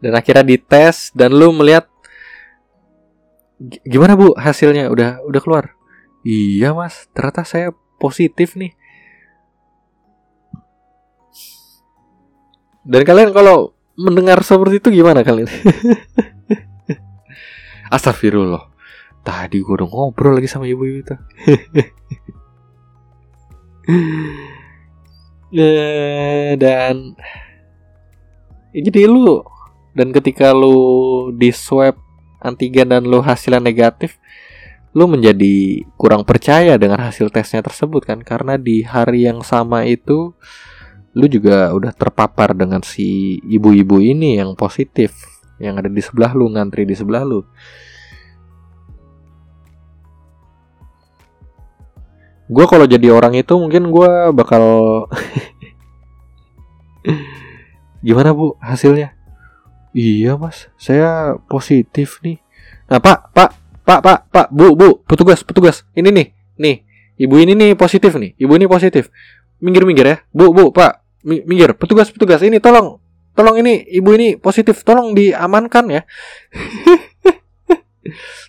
dan 0.00 0.12
akhirnya 0.12 0.44
dites 0.44 1.12
dan 1.16 1.32
lu 1.32 1.52
melihat 1.56 1.88
gimana 3.86 4.16
bu 4.16 4.34
hasilnya? 4.36 4.90
Udah 4.92 5.24
udah 5.24 5.40
keluar? 5.40 5.72
Iya 6.26 6.74
mas 6.76 7.08
ternyata 7.14 7.44
saya 7.46 7.72
positif 7.96 8.56
nih. 8.58 8.74
Dan 12.86 13.02
kalian 13.02 13.34
kalau 13.34 13.74
mendengar 13.98 14.38
seperti 14.46 14.78
itu 14.78 15.02
gimana 15.02 15.26
kalian? 15.26 15.50
Astagfirullah. 17.94 18.70
Tadi 19.26 19.58
gue 19.58 19.74
udah 19.74 19.90
ngobrol 19.90 20.38
lagi 20.38 20.46
sama 20.46 20.70
ibu 20.70 20.86
itu. 20.86 21.10
Dan 26.62 27.18
jadi 28.70 29.10
lu 29.10 29.42
dan 29.96 30.12
ketika 30.12 30.52
lu 30.52 31.32
di 31.32 31.48
swab 31.56 31.96
antigen 32.44 32.92
dan 32.92 33.08
lu 33.08 33.24
hasilnya 33.24 33.64
negatif, 33.64 34.20
lu 34.92 35.08
menjadi 35.08 35.88
kurang 35.96 36.28
percaya 36.28 36.76
dengan 36.76 37.00
hasil 37.00 37.32
tesnya 37.32 37.64
tersebut 37.64 38.04
kan? 38.04 38.20
Karena 38.20 38.60
di 38.60 38.84
hari 38.84 39.24
yang 39.24 39.40
sama 39.40 39.88
itu 39.88 40.36
lu 41.16 41.26
juga 41.32 41.72
udah 41.72 41.96
terpapar 41.96 42.52
dengan 42.52 42.84
si 42.84 43.40
ibu-ibu 43.48 44.04
ini 44.04 44.36
yang 44.36 44.52
positif 44.52 45.16
yang 45.56 45.80
ada 45.80 45.88
di 45.88 46.04
sebelah 46.04 46.36
lu 46.36 46.52
ngantri 46.52 46.84
di 46.84 46.92
sebelah 46.92 47.24
lu. 47.24 47.40
Gue 52.52 52.68
kalau 52.68 52.84
jadi 52.84 53.08
orang 53.08 53.32
itu 53.32 53.56
mungkin 53.56 53.88
gue 53.88 54.12
bakal 54.36 54.64
gimana 58.06 58.36
bu 58.36 58.60
hasilnya 58.60 59.15
iya 59.96 60.36
mas. 60.36 60.68
Saya 60.76 61.40
positif 61.48 62.20
nih. 62.20 62.36
Nah 62.92 63.00
pak 63.00 63.32
pak 63.32 63.56
pak 63.80 64.00
pak 64.04 64.18
pak 64.28 64.46
bu 64.52 64.76
bu 64.76 65.00
petugas 65.08 65.40
petugas. 65.40 65.88
Ini 65.96 66.12
nih 66.12 66.26
nih. 66.60 66.76
Ibu 67.16 67.34
ini 67.40 67.56
nih 67.56 67.70
positif 67.72 68.12
nih. 68.12 68.36
Ibu 68.36 68.52
ini 68.60 68.68
positif. 68.68 69.08
Minggir 69.64 69.88
minggir 69.88 70.04
ya. 70.04 70.16
Bu 70.36 70.52
bu 70.52 70.68
pak. 70.68 71.00
Minggir. 71.24 71.72
Petugas 71.72 72.12
petugas. 72.12 72.44
Ini 72.44 72.60
tolong 72.60 73.00
tolong 73.32 73.56
ini 73.64 73.88
ibu 73.88 74.12
ini 74.12 74.36
positif. 74.36 74.84
Tolong 74.84 75.16
diamankan 75.16 75.84
ya. 75.88 76.02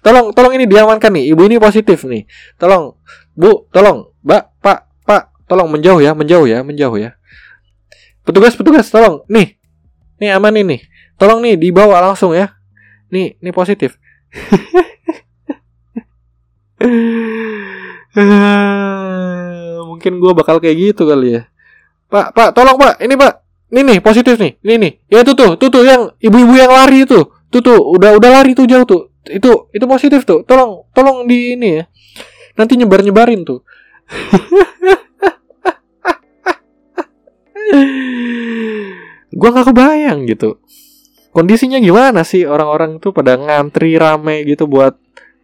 Tolong 0.05 0.37
tolong 0.37 0.53
ini 0.53 0.69
diamankan 0.69 1.09
nih. 1.15 1.33
Ibu 1.33 1.41
ini 1.49 1.57
positif 1.57 2.05
nih. 2.05 2.29
Tolong 2.61 2.93
Bu, 3.37 3.69
tolong, 3.69 4.09
Mbak, 4.25 4.43
Pak, 4.65 4.79
Pak, 5.05 5.45
tolong 5.45 5.69
menjauh 5.69 6.01
ya, 6.01 6.17
menjauh 6.17 6.49
ya, 6.49 6.65
menjauh 6.65 6.97
ya. 6.97 7.13
Petugas, 8.25 8.57
petugas, 8.57 8.89
tolong. 8.89 9.21
Nih, 9.29 9.61
nih 10.17 10.33
aman 10.33 10.57
ini. 10.57 10.81
Tolong 11.17 11.41
nih 11.43 11.57
dibawa 11.57 12.01
langsung 12.01 12.33
ya. 12.37 12.49
Nih, 13.09 13.37
nih 13.41 13.53
positif. 13.53 13.97
Mungkin 19.89 20.13
gue 20.21 20.33
bakal 20.37 20.61
kayak 20.61 20.93
gitu 20.93 21.09
kali 21.09 21.41
ya. 21.41 21.49
Pak, 22.07 22.31
Pak, 22.31 22.55
tolong 22.55 22.79
Pak, 22.79 23.03
ini 23.03 23.19
Pak, 23.19 23.43
ini 23.75 23.83
nih 23.83 23.99
positif 23.99 24.39
nih, 24.39 24.55
ini 24.63 24.79
nih. 24.79 24.91
Ya 25.11 25.27
itu 25.27 25.35
tuh, 25.35 25.59
tuh 25.59 25.67
tuh 25.67 25.83
yang 25.83 26.07
ibu-ibu 26.23 26.55
yang 26.55 26.71
lari 26.71 27.03
itu, 27.03 27.19
tuh 27.51 27.59
tuh, 27.59 27.75
udah 27.75 28.15
udah 28.15 28.29
lari 28.31 28.55
tuh 28.55 28.63
jauh 28.63 28.87
tuh. 28.87 29.11
Itu 29.27 29.67
itu 29.75 29.83
positif 29.83 30.23
tuh. 30.23 30.47
Tolong, 30.47 30.87
tolong 30.95 31.27
di 31.27 31.59
ini 31.59 31.69
ya 31.81 31.83
nanti 32.57 32.73
nyebar 32.73 33.05
nyebarin 33.05 33.45
tuh 33.45 33.61
gue 39.37 39.49
nggak 39.53 39.67
kebayang 39.69 40.25
gitu 40.25 40.57
kondisinya 41.37 41.77
gimana 41.77 42.25
sih? 42.25 42.49
Orang-orang 42.49 42.97
tuh 42.97 43.13
pada 43.13 43.37
ngantri 43.37 43.93
rame 43.93 44.41
gitu 44.49 44.65
buat 44.65 44.97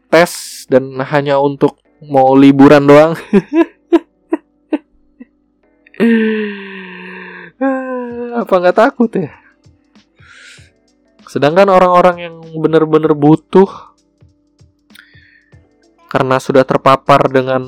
tes 0.09 0.65
dan 0.65 0.97
hanya 1.05 1.37
untuk 1.37 1.77
mau 2.01 2.33
liburan 2.33 2.89
doang. 2.89 3.13
Apa 8.41 8.53
nggak 8.57 8.73
takut 8.73 9.13
ya? 9.13 9.29
Sedangkan 11.29 11.69
orang-orang 11.69 12.17
yang 12.25 12.41
bener-bener 12.57 13.13
butuh 13.13 13.93
karena 16.09 16.41
sudah 16.41 16.65
terpapar 16.65 17.29
dengan 17.29 17.61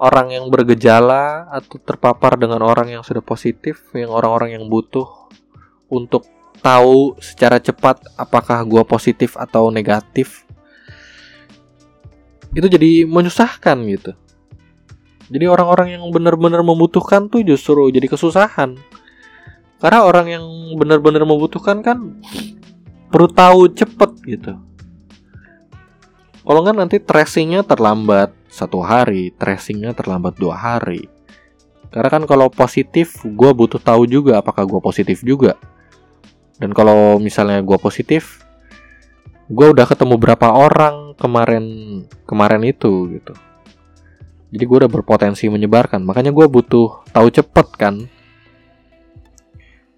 orang 0.00 0.32
yang 0.36 0.48
bergejala 0.52 1.48
atau 1.48 1.80
terpapar 1.80 2.36
dengan 2.36 2.60
orang 2.64 2.92
yang 2.92 3.02
sudah 3.04 3.24
positif, 3.24 3.88
yang 3.96 4.12
orang-orang 4.12 4.60
yang 4.60 4.68
butuh 4.68 5.24
untuk 5.90 6.26
tahu 6.62 7.18
secara 7.20 7.60
cepat 7.60 8.00
apakah 8.14 8.62
gua 8.64 8.82
positif 8.86 9.36
atau 9.36 9.68
negatif. 9.68 10.46
Itu 12.54 12.70
jadi 12.70 13.04
menyusahkan 13.04 13.76
gitu. 13.90 14.12
Jadi 15.28 15.44
orang-orang 15.48 15.98
yang 15.98 16.04
benar-benar 16.12 16.62
membutuhkan 16.62 17.26
tuh 17.26 17.42
justru 17.42 17.90
jadi 17.90 18.06
kesusahan. 18.06 18.76
Karena 19.82 20.06
orang 20.06 20.26
yang 20.30 20.44
benar-benar 20.78 21.26
membutuhkan 21.26 21.82
kan 21.82 22.20
perlu 23.10 23.28
tahu 23.28 23.68
cepet 23.74 24.10
gitu 24.24 24.54
kalau 26.44 26.60
nggak 26.60 26.76
nanti 26.76 26.96
tracingnya 27.00 27.64
terlambat 27.64 28.28
satu 28.52 28.84
hari, 28.84 29.32
tracingnya 29.32 29.96
terlambat 29.96 30.36
dua 30.36 30.52
hari. 30.52 31.08
Karena 31.88 32.12
kan 32.12 32.28
kalau 32.28 32.52
positif, 32.52 33.24
gue 33.24 33.50
butuh 33.56 33.80
tahu 33.80 34.04
juga 34.04 34.44
apakah 34.44 34.68
gue 34.68 34.80
positif 34.84 35.24
juga. 35.24 35.56
Dan 36.58 36.70
kalau 36.70 37.18
misalnya 37.18 37.60
gue 37.60 37.78
positif, 37.78 38.42
gue 39.50 39.66
udah 39.74 39.84
ketemu 39.84 40.14
berapa 40.16 40.48
orang 40.54 41.18
kemarin 41.18 41.64
kemarin 42.24 42.62
itu 42.62 43.10
gitu. 43.18 43.34
Jadi 44.54 44.64
gue 44.64 44.76
udah 44.86 44.90
berpotensi 44.90 45.50
menyebarkan. 45.50 46.02
Makanya 46.06 46.30
gue 46.30 46.46
butuh 46.46 47.02
tahu 47.10 47.26
cepet 47.28 47.68
kan, 47.74 47.94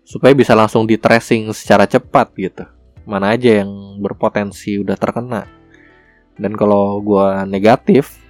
supaya 0.02 0.32
bisa 0.32 0.56
langsung 0.56 0.88
di 0.88 0.96
tracing 0.96 1.52
secara 1.52 1.84
cepat 1.84 2.32
gitu. 2.40 2.64
Mana 3.04 3.36
aja 3.36 3.62
yang 3.62 4.00
berpotensi 4.00 4.80
udah 4.80 4.96
terkena 4.96 5.56
dan 6.36 6.52
kalau 6.54 7.00
gue 7.00 7.26
negatif 7.48 8.20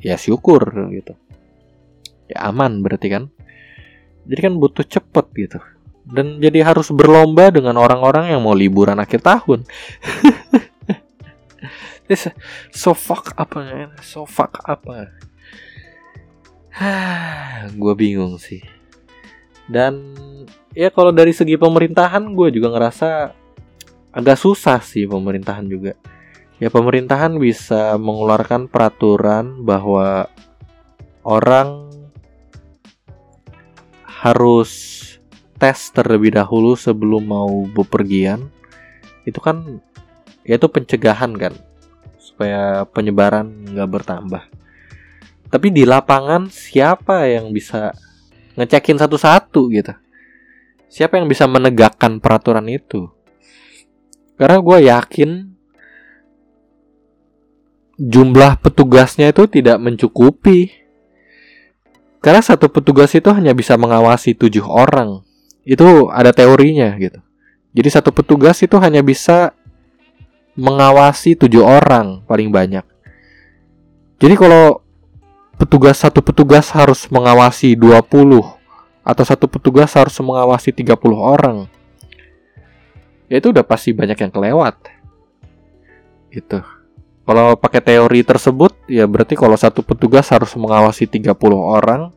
ya 0.00 0.16
syukur 0.16 0.64
gitu 0.92 1.12
ya 2.28 2.48
aman 2.48 2.80
berarti 2.80 3.08
kan 3.12 3.24
jadi 4.28 4.48
kan 4.48 4.54
butuh 4.56 4.84
cepet 4.84 5.26
gitu 5.36 5.58
dan 6.08 6.40
jadi 6.40 6.64
harus 6.64 6.88
berlomba 6.88 7.52
dengan 7.52 7.76
orang-orang 7.76 8.32
yang 8.32 8.40
mau 8.40 8.56
liburan 8.56 8.96
akhir 8.96 9.20
tahun. 9.20 9.64
This 12.08 12.32
so 12.72 12.96
fuck 12.96 13.36
apa 13.36 13.58
ya 13.68 13.86
so 14.00 14.24
fuck 14.24 14.64
apa 14.64 15.12
gue 17.74 17.94
bingung 17.98 18.38
sih. 18.38 18.62
Dan 19.68 20.14
ya 20.72 20.88
kalau 20.88 21.12
dari 21.12 21.34
segi 21.34 21.58
pemerintahan 21.58 22.24
gue 22.32 22.48
juga 22.54 22.72
ngerasa 22.72 23.34
agak 24.14 24.38
susah 24.40 24.80
sih 24.80 25.04
pemerintahan 25.04 25.66
juga. 25.68 25.92
Ya 26.58 26.72
pemerintahan 26.72 27.38
bisa 27.38 27.94
mengeluarkan 28.00 28.66
peraturan 28.66 29.62
bahwa 29.62 30.26
orang 31.22 31.86
harus 34.02 35.04
tes 35.58 35.90
terlebih 35.90 36.32
dahulu 36.32 36.78
sebelum 36.78 37.26
mau 37.26 37.66
bepergian 37.68 38.46
itu 39.26 39.42
kan 39.42 39.82
ya 40.46 40.56
itu 40.56 40.70
pencegahan 40.70 41.34
kan 41.36 41.52
supaya 42.16 42.86
penyebaran 42.88 43.74
nggak 43.74 43.90
bertambah 43.90 44.42
tapi 45.50 45.68
di 45.74 45.82
lapangan 45.84 46.48
siapa 46.48 47.28
yang 47.28 47.50
bisa 47.50 47.92
ngecekin 48.54 48.96
satu-satu 48.96 49.60
gitu 49.74 49.92
siapa 50.88 51.20
yang 51.20 51.28
bisa 51.28 51.44
menegakkan 51.44 52.22
peraturan 52.22 52.64
itu 52.70 53.10
karena 54.38 54.62
gue 54.62 54.78
yakin 54.86 55.58
jumlah 57.98 58.62
petugasnya 58.62 59.34
itu 59.34 59.50
tidak 59.50 59.82
mencukupi. 59.82 60.70
Karena 62.22 62.42
satu 62.42 62.70
petugas 62.70 63.10
itu 63.14 63.26
hanya 63.34 63.50
bisa 63.54 63.74
mengawasi 63.74 64.38
tujuh 64.38 64.62
orang. 64.62 65.26
Itu 65.68 66.08
ada 66.08 66.32
teorinya 66.32 66.96
gitu. 66.96 67.20
Jadi 67.76 67.88
satu 67.92 68.08
petugas 68.08 68.56
itu 68.64 68.80
hanya 68.80 69.04
bisa 69.04 69.52
mengawasi 70.56 71.36
tujuh 71.36 71.60
orang 71.60 72.24
paling 72.24 72.48
banyak. 72.48 72.82
Jadi 74.16 74.34
kalau 74.34 74.80
petugas 75.60 76.00
satu 76.00 76.24
petugas 76.24 76.72
harus 76.72 77.04
mengawasi 77.12 77.76
20 77.76 78.00
atau 79.04 79.24
satu 79.28 79.44
petugas 79.44 79.92
harus 79.92 80.16
mengawasi 80.24 80.72
30 80.72 80.96
orang. 81.20 81.68
Ya 83.28 83.36
itu 83.36 83.52
udah 83.52 83.62
pasti 83.62 83.92
banyak 83.92 84.16
yang 84.16 84.32
kelewat. 84.32 84.74
Gitu. 86.32 86.64
Kalau 87.28 87.60
pakai 87.60 87.84
teori 87.84 88.24
tersebut, 88.24 88.72
ya 88.88 89.04
berarti 89.04 89.36
kalau 89.36 89.52
satu 89.52 89.84
petugas 89.84 90.32
harus 90.32 90.48
mengawasi 90.56 91.04
30 91.04 91.36
orang, 91.60 92.08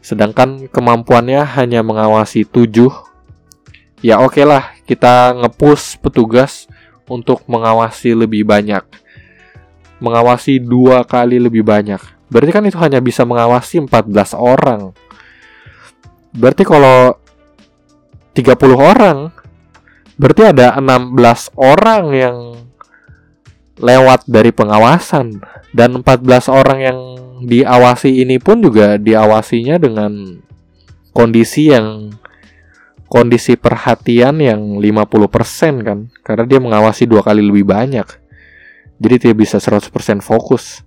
sedangkan 0.00 0.70
kemampuannya 0.70 1.44
hanya 1.58 1.80
mengawasi 1.82 2.46
7. 2.46 2.90
Ya 4.04 4.22
oke 4.22 4.38
okay 4.38 4.44
lah, 4.46 4.74
kita 4.86 5.34
ngepush 5.34 5.98
petugas 5.98 6.70
untuk 7.10 7.42
mengawasi 7.50 8.14
lebih 8.14 8.46
banyak. 8.46 8.84
Mengawasi 9.98 10.62
dua 10.62 11.02
kali 11.02 11.42
lebih 11.42 11.66
banyak. 11.66 11.98
Berarti 12.30 12.50
kan 12.54 12.62
itu 12.68 12.78
hanya 12.78 13.02
bisa 13.02 13.24
mengawasi 13.24 13.82
14 13.82 14.36
orang. 14.36 14.92
Berarti 16.30 16.62
kalau 16.62 17.16
30 18.36 18.78
orang, 18.78 19.32
berarti 20.14 20.42
ada 20.54 20.76
16 20.78 21.50
orang 21.58 22.04
yang 22.14 22.36
lewat 23.78 24.26
dari 24.26 24.50
pengawasan. 24.54 25.42
Dan 25.74 26.02
14 26.02 26.50
orang 26.50 26.78
yang 26.82 26.98
diawasi 27.42 28.22
ini 28.22 28.42
pun 28.42 28.62
juga 28.62 28.98
diawasinya 28.98 29.78
dengan 29.78 30.42
kondisi 31.14 31.70
yang 31.70 32.10
kondisi 33.08 33.56
perhatian 33.56 34.38
yang 34.42 34.60
50% 34.78 35.86
kan. 35.86 35.98
Karena 36.22 36.44
dia 36.44 36.60
mengawasi 36.60 37.08
dua 37.08 37.24
kali 37.24 37.40
lebih 37.40 37.64
banyak. 37.64 38.06
Jadi 38.98 39.14
dia 39.18 39.34
bisa 39.34 39.62
100% 39.62 40.20
fokus. 40.20 40.82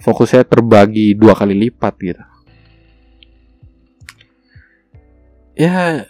Fokusnya 0.00 0.46
terbagi 0.46 1.16
dua 1.16 1.34
kali 1.34 1.56
lipat 1.56 1.94
gitu. 2.00 2.24
Ya 5.56 6.04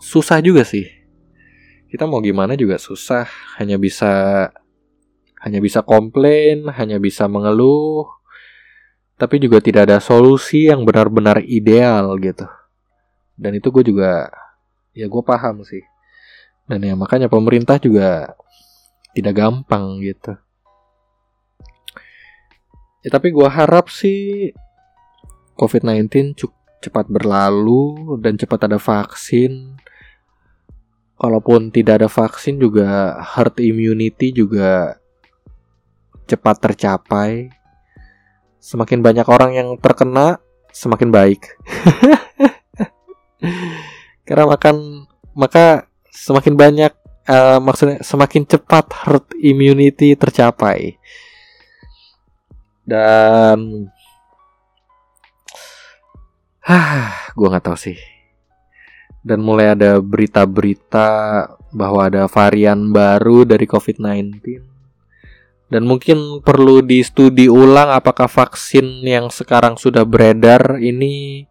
susah 0.00 0.40
juga 0.40 0.64
sih. 0.64 0.99
Kita 1.90 2.06
mau 2.06 2.22
gimana 2.22 2.54
juga 2.54 2.78
susah, 2.78 3.26
hanya 3.58 3.74
bisa 3.74 4.46
hanya 5.40 5.58
bisa 5.58 5.82
komplain, 5.82 6.68
hanya 6.70 7.00
bisa 7.02 7.26
mengeluh, 7.26 8.06
tapi 9.20 9.36
juga 9.36 9.60
tidak 9.60 9.90
ada 9.90 9.98
solusi 9.98 10.70
yang 10.70 10.86
benar-benar 10.86 11.44
ideal 11.44 12.14
gitu. 12.22 12.46
Dan 13.34 13.56
itu 13.56 13.68
gue 13.68 13.84
juga 13.84 14.32
ya 14.96 15.10
gue 15.10 15.22
paham 15.24 15.60
sih. 15.66 15.84
Dan 16.64 16.86
ya 16.86 16.94
makanya 16.94 17.26
pemerintah 17.26 17.76
juga 17.82 18.38
tidak 19.12 19.34
gampang 19.34 19.98
gitu. 20.00 20.38
Ya, 23.00 23.08
tapi 23.08 23.32
gue 23.32 23.48
harap 23.48 23.88
sih 23.88 24.52
COVID-19 25.56 26.36
cepat 26.84 27.08
berlalu 27.08 28.16
dan 28.20 28.36
cepat 28.36 28.68
ada 28.68 28.76
vaksin. 28.76 29.76
Kalaupun 31.20 31.68
tidak 31.68 32.00
ada 32.00 32.08
vaksin 32.08 32.56
juga 32.56 33.20
herd 33.20 33.60
immunity 33.60 34.32
juga 34.32 34.96
cepat 36.24 36.56
tercapai. 36.64 37.52
Semakin 38.56 39.04
banyak 39.04 39.28
orang 39.28 39.52
yang 39.52 39.68
terkena, 39.76 40.40
semakin 40.72 41.12
baik. 41.12 41.44
Karena 44.26 44.48
makan 44.48 45.04
maka 45.36 45.84
semakin 46.08 46.56
banyak 46.56 46.92
uh, 47.28 47.60
maksudnya 47.60 48.00
semakin 48.00 48.48
cepat 48.48 48.88
herd 49.04 49.28
immunity 49.44 50.16
tercapai. 50.16 50.96
Dan 52.88 53.92
Hah, 56.68 57.34
gue 57.34 57.50
nggak 57.50 57.66
tahu 57.66 57.76
sih. 57.76 58.09
Dan 59.20 59.44
mulai 59.44 59.76
ada 59.76 60.00
berita-berita 60.00 61.08
bahwa 61.70 62.08
ada 62.08 62.24
varian 62.26 62.90
baru 62.90 63.44
dari 63.44 63.68
COVID-19. 63.68 64.40
Dan 65.70 65.86
mungkin 65.86 66.42
perlu 66.42 66.82
di 66.82 66.98
studi 67.06 67.46
ulang 67.46 67.94
apakah 67.94 68.26
vaksin 68.26 69.06
yang 69.06 69.30
sekarang 69.30 69.78
sudah 69.78 70.02
beredar 70.02 70.82
ini 70.82 71.46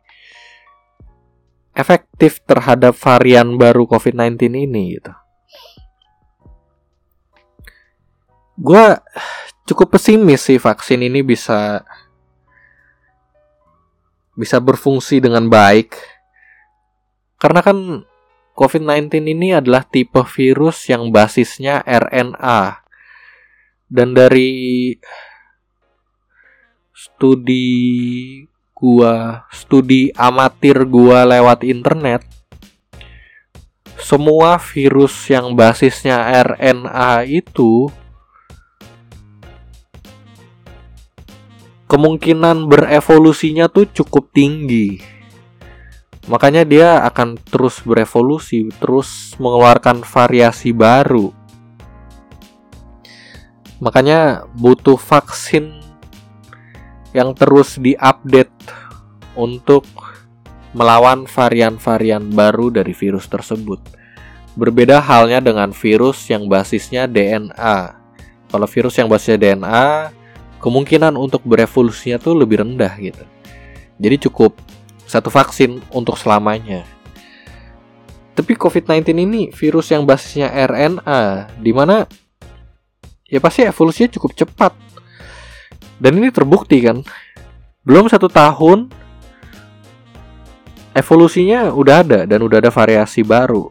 efektif 1.72 2.44
terhadap 2.44 2.92
varian 3.00 3.56
baru 3.56 3.88
COVID-19 3.88 4.36
ini 4.68 5.00
gitu. 5.00 5.14
Gue 8.60 9.00
cukup 9.64 9.96
pesimis 9.96 10.52
sih 10.52 10.60
vaksin 10.60 11.00
ini 11.00 11.24
bisa 11.24 11.80
bisa 14.36 14.60
berfungsi 14.60 15.24
dengan 15.24 15.48
baik. 15.48 16.19
Karena 17.40 17.64
kan 17.64 18.04
COVID-19 18.60 19.24
ini 19.24 19.56
adalah 19.56 19.88
tipe 19.88 20.20
virus 20.28 20.92
yang 20.92 21.16
basisnya 21.16 21.80
RNA. 21.88 22.84
Dan 23.88 24.12
dari 24.12 24.92
studi 26.92 27.72
gua, 28.76 29.48
studi 29.56 30.12
amatir 30.12 30.84
gua 30.84 31.24
lewat 31.24 31.64
internet, 31.64 32.28
semua 33.96 34.60
virus 34.60 35.16
yang 35.32 35.56
basisnya 35.56 36.20
RNA 36.44 37.24
itu 37.32 37.88
kemungkinan 41.88 42.68
berevolusinya 42.68 43.72
tuh 43.72 43.88
cukup 43.90 44.30
tinggi. 44.36 45.19
Makanya 46.30 46.62
dia 46.62 47.02
akan 47.10 47.42
terus 47.42 47.82
berevolusi, 47.82 48.70
terus 48.78 49.34
mengeluarkan 49.42 50.06
variasi 50.06 50.70
baru. 50.70 51.34
Makanya 53.82 54.46
butuh 54.54 55.00
vaksin 55.00 55.82
yang 57.18 57.34
terus 57.34 57.82
diupdate 57.82 58.54
untuk 59.34 59.90
melawan 60.78 61.26
varian-varian 61.26 62.30
baru 62.30 62.70
dari 62.70 62.94
virus 62.94 63.26
tersebut. 63.26 63.82
Berbeda 64.54 65.02
halnya 65.02 65.42
dengan 65.42 65.74
virus 65.74 66.30
yang 66.30 66.46
basisnya 66.46 67.10
DNA. 67.10 67.98
Kalau 68.54 68.68
virus 68.70 69.02
yang 69.02 69.10
basisnya 69.10 69.42
DNA, 69.58 70.14
kemungkinan 70.62 71.18
untuk 71.18 71.42
berevolusinya 71.42 72.22
tuh 72.22 72.38
lebih 72.38 72.62
rendah 72.62 72.94
gitu. 73.02 73.26
Jadi 73.98 74.30
cukup 74.30 74.54
satu 75.10 75.34
vaksin 75.34 75.82
untuk 75.90 76.14
selamanya. 76.22 76.86
Tapi 78.38 78.54
COVID-19 78.54 79.18
ini 79.18 79.42
virus 79.50 79.90
yang 79.90 80.06
basisnya 80.06 80.54
RNA, 80.54 81.50
di 81.58 81.74
mana 81.74 82.06
ya 83.26 83.42
pasti 83.42 83.66
evolusinya 83.66 84.14
cukup 84.14 84.38
cepat. 84.38 84.72
Dan 85.98 86.22
ini 86.22 86.30
terbukti 86.30 86.80
kan. 86.86 87.02
Belum 87.84 88.06
satu 88.06 88.30
tahun, 88.30 88.88
evolusinya 90.94 91.74
udah 91.74 91.96
ada 92.06 92.20
dan 92.30 92.40
udah 92.46 92.62
ada 92.62 92.72
variasi 92.72 93.26
baru. 93.26 93.68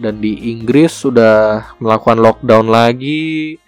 Dan 0.00 0.24
di 0.24 0.50
Inggris 0.50 0.94
sudah 0.94 1.74
melakukan 1.78 2.18
lockdown 2.18 2.66
lagi, 2.70 3.58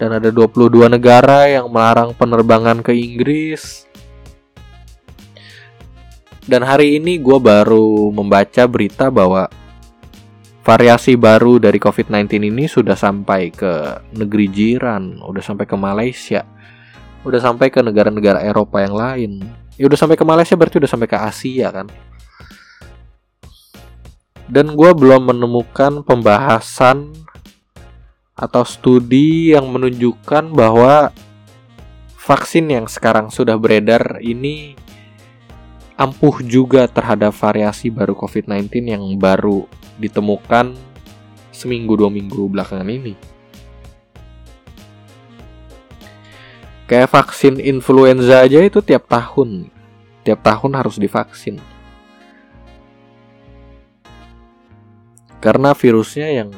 dan 0.00 0.16
ada 0.16 0.32
22 0.32 0.88
negara 0.88 1.44
yang 1.44 1.68
melarang 1.68 2.16
penerbangan 2.16 2.80
ke 2.80 2.96
Inggris. 2.96 3.89
Dan 6.50 6.66
hari 6.66 6.98
ini 6.98 7.22
gue 7.22 7.38
baru 7.38 8.10
membaca 8.10 8.66
berita 8.66 9.06
bahwa 9.06 9.46
variasi 10.66 11.14
baru 11.14 11.62
dari 11.62 11.78
COVID-19 11.78 12.50
ini 12.50 12.66
sudah 12.66 12.98
sampai 12.98 13.54
ke 13.54 14.02
negeri 14.18 14.50
jiran, 14.50 15.22
udah 15.22 15.38
sampai 15.38 15.62
ke 15.62 15.78
Malaysia, 15.78 16.42
udah 17.22 17.38
sampai 17.38 17.70
ke 17.70 17.78
negara-negara 17.86 18.42
Eropa 18.42 18.82
yang 18.82 18.98
lain. 18.98 19.46
Ya 19.78 19.86
udah 19.86 19.94
sampai 19.94 20.18
ke 20.18 20.26
Malaysia 20.26 20.58
berarti 20.58 20.82
udah 20.82 20.90
sampai 20.90 21.06
ke 21.06 21.14
Asia 21.22 21.70
kan. 21.70 21.86
Dan 24.50 24.74
gue 24.74 24.90
belum 24.90 25.30
menemukan 25.30 26.02
pembahasan 26.02 27.14
atau 28.34 28.66
studi 28.66 29.54
yang 29.54 29.70
menunjukkan 29.70 30.50
bahwa 30.50 31.14
vaksin 32.18 32.74
yang 32.74 32.90
sekarang 32.90 33.30
sudah 33.30 33.54
beredar 33.54 34.18
ini 34.18 34.79
ampuh 36.00 36.40
juga 36.40 36.88
terhadap 36.88 37.36
variasi 37.36 37.92
baru 37.92 38.16
COVID-19 38.16 38.72
yang 38.88 39.04
baru 39.20 39.68
ditemukan 40.00 40.72
seminggu 41.52 41.92
dua 41.92 42.08
minggu 42.08 42.48
belakangan 42.48 42.88
ini. 42.88 43.12
Kayak 46.88 47.12
vaksin 47.12 47.60
influenza 47.60 48.40
aja 48.40 48.64
itu 48.64 48.80
tiap 48.80 49.12
tahun, 49.12 49.68
tiap 50.24 50.40
tahun 50.40 50.72
harus 50.72 50.96
divaksin. 50.96 51.60
Karena 55.38 55.76
virusnya 55.76 56.32
yang 56.32 56.50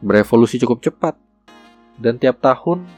berevolusi 0.00 0.56
cukup 0.56 0.80
cepat 0.80 1.14
dan 2.00 2.16
tiap 2.16 2.40
tahun 2.40 2.88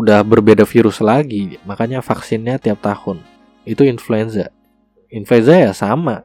udah 0.00 0.24
berbeda 0.24 0.64
virus 0.64 1.04
lagi 1.04 1.60
makanya 1.68 2.00
vaksinnya 2.00 2.56
tiap 2.56 2.80
tahun. 2.80 3.20
Itu 3.68 3.84
influenza. 3.84 4.48
Influenza 5.12 5.54
ya 5.54 5.72
sama. 5.76 6.24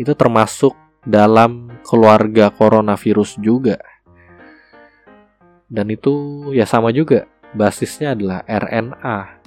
Itu 0.00 0.16
termasuk 0.16 0.74
dalam 1.04 1.68
keluarga 1.84 2.48
coronavirus 2.48 3.36
juga. 3.38 3.76
Dan 5.68 5.92
itu 5.92 6.48
ya 6.56 6.64
sama 6.64 6.88
juga. 6.90 7.28
Basisnya 7.54 8.18
adalah 8.18 8.42
RNA 8.48 9.44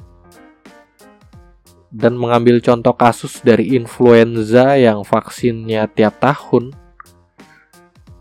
dan 1.92 2.16
mengambil 2.16 2.64
contoh 2.64 2.96
kasus 2.96 3.44
dari 3.44 3.76
influenza 3.76 4.80
yang 4.80 5.04
vaksinnya 5.04 5.88
tiap 5.92 6.20
tahun 6.24 6.72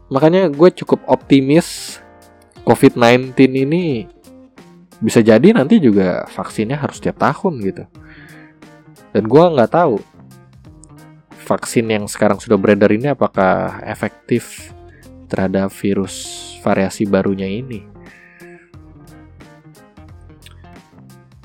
Makanya 0.06 0.54
gue 0.54 0.70
cukup 0.70 1.02
optimis 1.10 1.98
COVID-19 2.62 3.34
ini 3.66 4.06
bisa 5.00 5.20
jadi 5.20 5.52
nanti 5.52 5.76
juga 5.76 6.24
vaksinnya 6.32 6.80
harus 6.80 6.98
tiap 7.00 7.20
tahun 7.20 7.60
gitu. 7.60 7.84
Dan 9.12 9.24
gue 9.28 9.44
nggak 9.56 9.72
tahu 9.72 9.96
vaksin 11.46 11.86
yang 11.86 12.04
sekarang 12.10 12.42
sudah 12.42 12.58
beredar 12.58 12.90
ini 12.90 13.12
apakah 13.12 13.80
efektif 13.86 14.74
terhadap 15.30 15.70
virus 15.70 16.42
variasi 16.60 17.06
barunya 17.06 17.46
ini. 17.46 17.86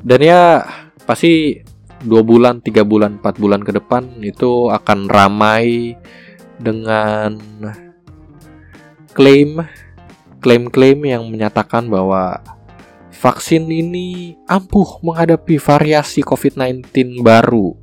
Dan 0.01 0.19
ya 0.25 0.65
pasti 1.05 1.61
dua 2.01 2.25
bulan, 2.25 2.57
tiga 2.65 2.81
bulan, 2.81 3.21
empat 3.21 3.37
bulan 3.37 3.61
ke 3.61 3.69
depan 3.77 4.17
itu 4.25 4.73
akan 4.73 5.05
ramai 5.05 5.93
dengan 6.57 7.37
klaim 9.13 9.61
klaim-klaim 10.41 11.05
yang 11.05 11.23
menyatakan 11.29 11.85
bahwa 11.85 12.41
vaksin 13.21 13.69
ini 13.69 14.33
ampuh 14.49 14.97
menghadapi 15.05 15.61
variasi 15.61 16.25
COVID-19 16.25 17.21
baru, 17.21 17.77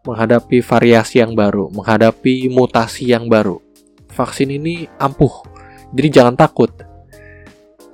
menghadapi 0.00 0.64
variasi 0.64 1.20
yang 1.20 1.36
baru, 1.36 1.68
menghadapi 1.68 2.48
mutasi 2.48 3.12
yang 3.12 3.28
baru. 3.28 3.60
Vaksin 4.08 4.48
ini 4.48 4.88
ampuh, 4.96 5.44
jadi 5.92 6.08
jangan 6.08 6.40
takut. 6.40 6.72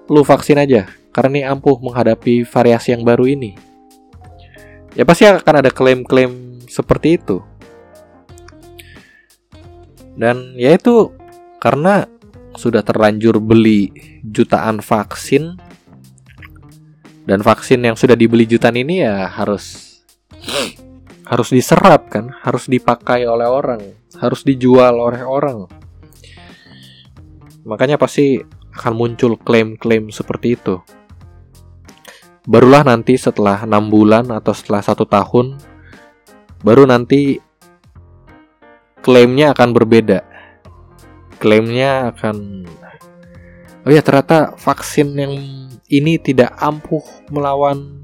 Lu 0.07 0.23
vaksin 0.23 0.63
aja, 0.63 0.87
karena 1.11 1.35
ini 1.35 1.43
ampuh 1.51 1.83
menghadapi 1.83 2.47
variasi 2.47 2.95
yang 2.95 3.03
baru 3.03 3.27
ini. 3.27 3.59
Ya 4.95 5.03
pasti 5.03 5.27
akan 5.27 5.67
ada 5.67 5.75
klaim-klaim 5.75 6.63
seperti 6.71 7.19
itu. 7.19 7.43
Dan 10.15 10.55
ya 10.55 10.79
itu 10.79 11.11
karena 11.59 12.07
sudah 12.55 12.87
terlanjur 12.87 13.43
beli 13.43 13.91
jutaan 14.23 14.79
vaksin 14.79 15.66
dan 17.27 17.43
vaksin 17.43 17.83
yang 17.83 17.99
sudah 17.99 18.15
dibeli 18.15 18.47
jutaan 18.47 18.79
ini 18.79 19.03
ya 19.03 19.27
harus 19.27 19.99
harus 21.27 21.51
diserap 21.51 22.07
kan, 22.07 22.31
harus 22.47 22.71
dipakai 22.71 23.27
oleh 23.27 23.51
orang, 23.51 23.83
harus 24.23 24.47
dijual 24.47 24.95
oleh 24.95 25.27
orang. 25.27 25.67
Makanya 27.67 27.99
pasti 27.99 28.39
akan 28.71 28.95
muncul 28.95 29.35
klaim-klaim 29.35 30.15
seperti 30.15 30.55
itu. 30.55 30.79
Barulah 32.47 32.87
nanti 32.87 33.19
setelah 33.19 33.67
enam 33.67 33.91
bulan 33.91 34.31
atau 34.31 34.55
setelah 34.55 34.87
satu 34.87 35.03
tahun, 35.03 35.59
baru 36.63 36.87
nanti 36.87 37.43
klaimnya 39.03 39.51
akan 39.51 39.75
berbeda. 39.75 40.23
Klaimnya 41.43 42.15
akan, 42.15 42.65
oh 43.83 43.91
ya 43.91 43.99
ternyata 43.99 44.55
vaksin 44.55 45.11
yang 45.19 45.35
ini 45.87 46.19
tidak 46.19 46.55
ampuh 46.59 47.03
melawan 47.31 48.03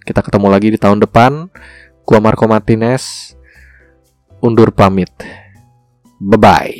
Kita 0.04 0.20
ketemu 0.20 0.52
lagi 0.52 0.68
di 0.68 0.76
tahun 0.76 1.00
depan. 1.00 1.48
Gua 2.04 2.20
Marco 2.20 2.44
Martinez 2.44 3.32
undur 4.44 4.68
pamit. 4.68 5.08
Bye 6.20 6.36
bye. 6.36 6.76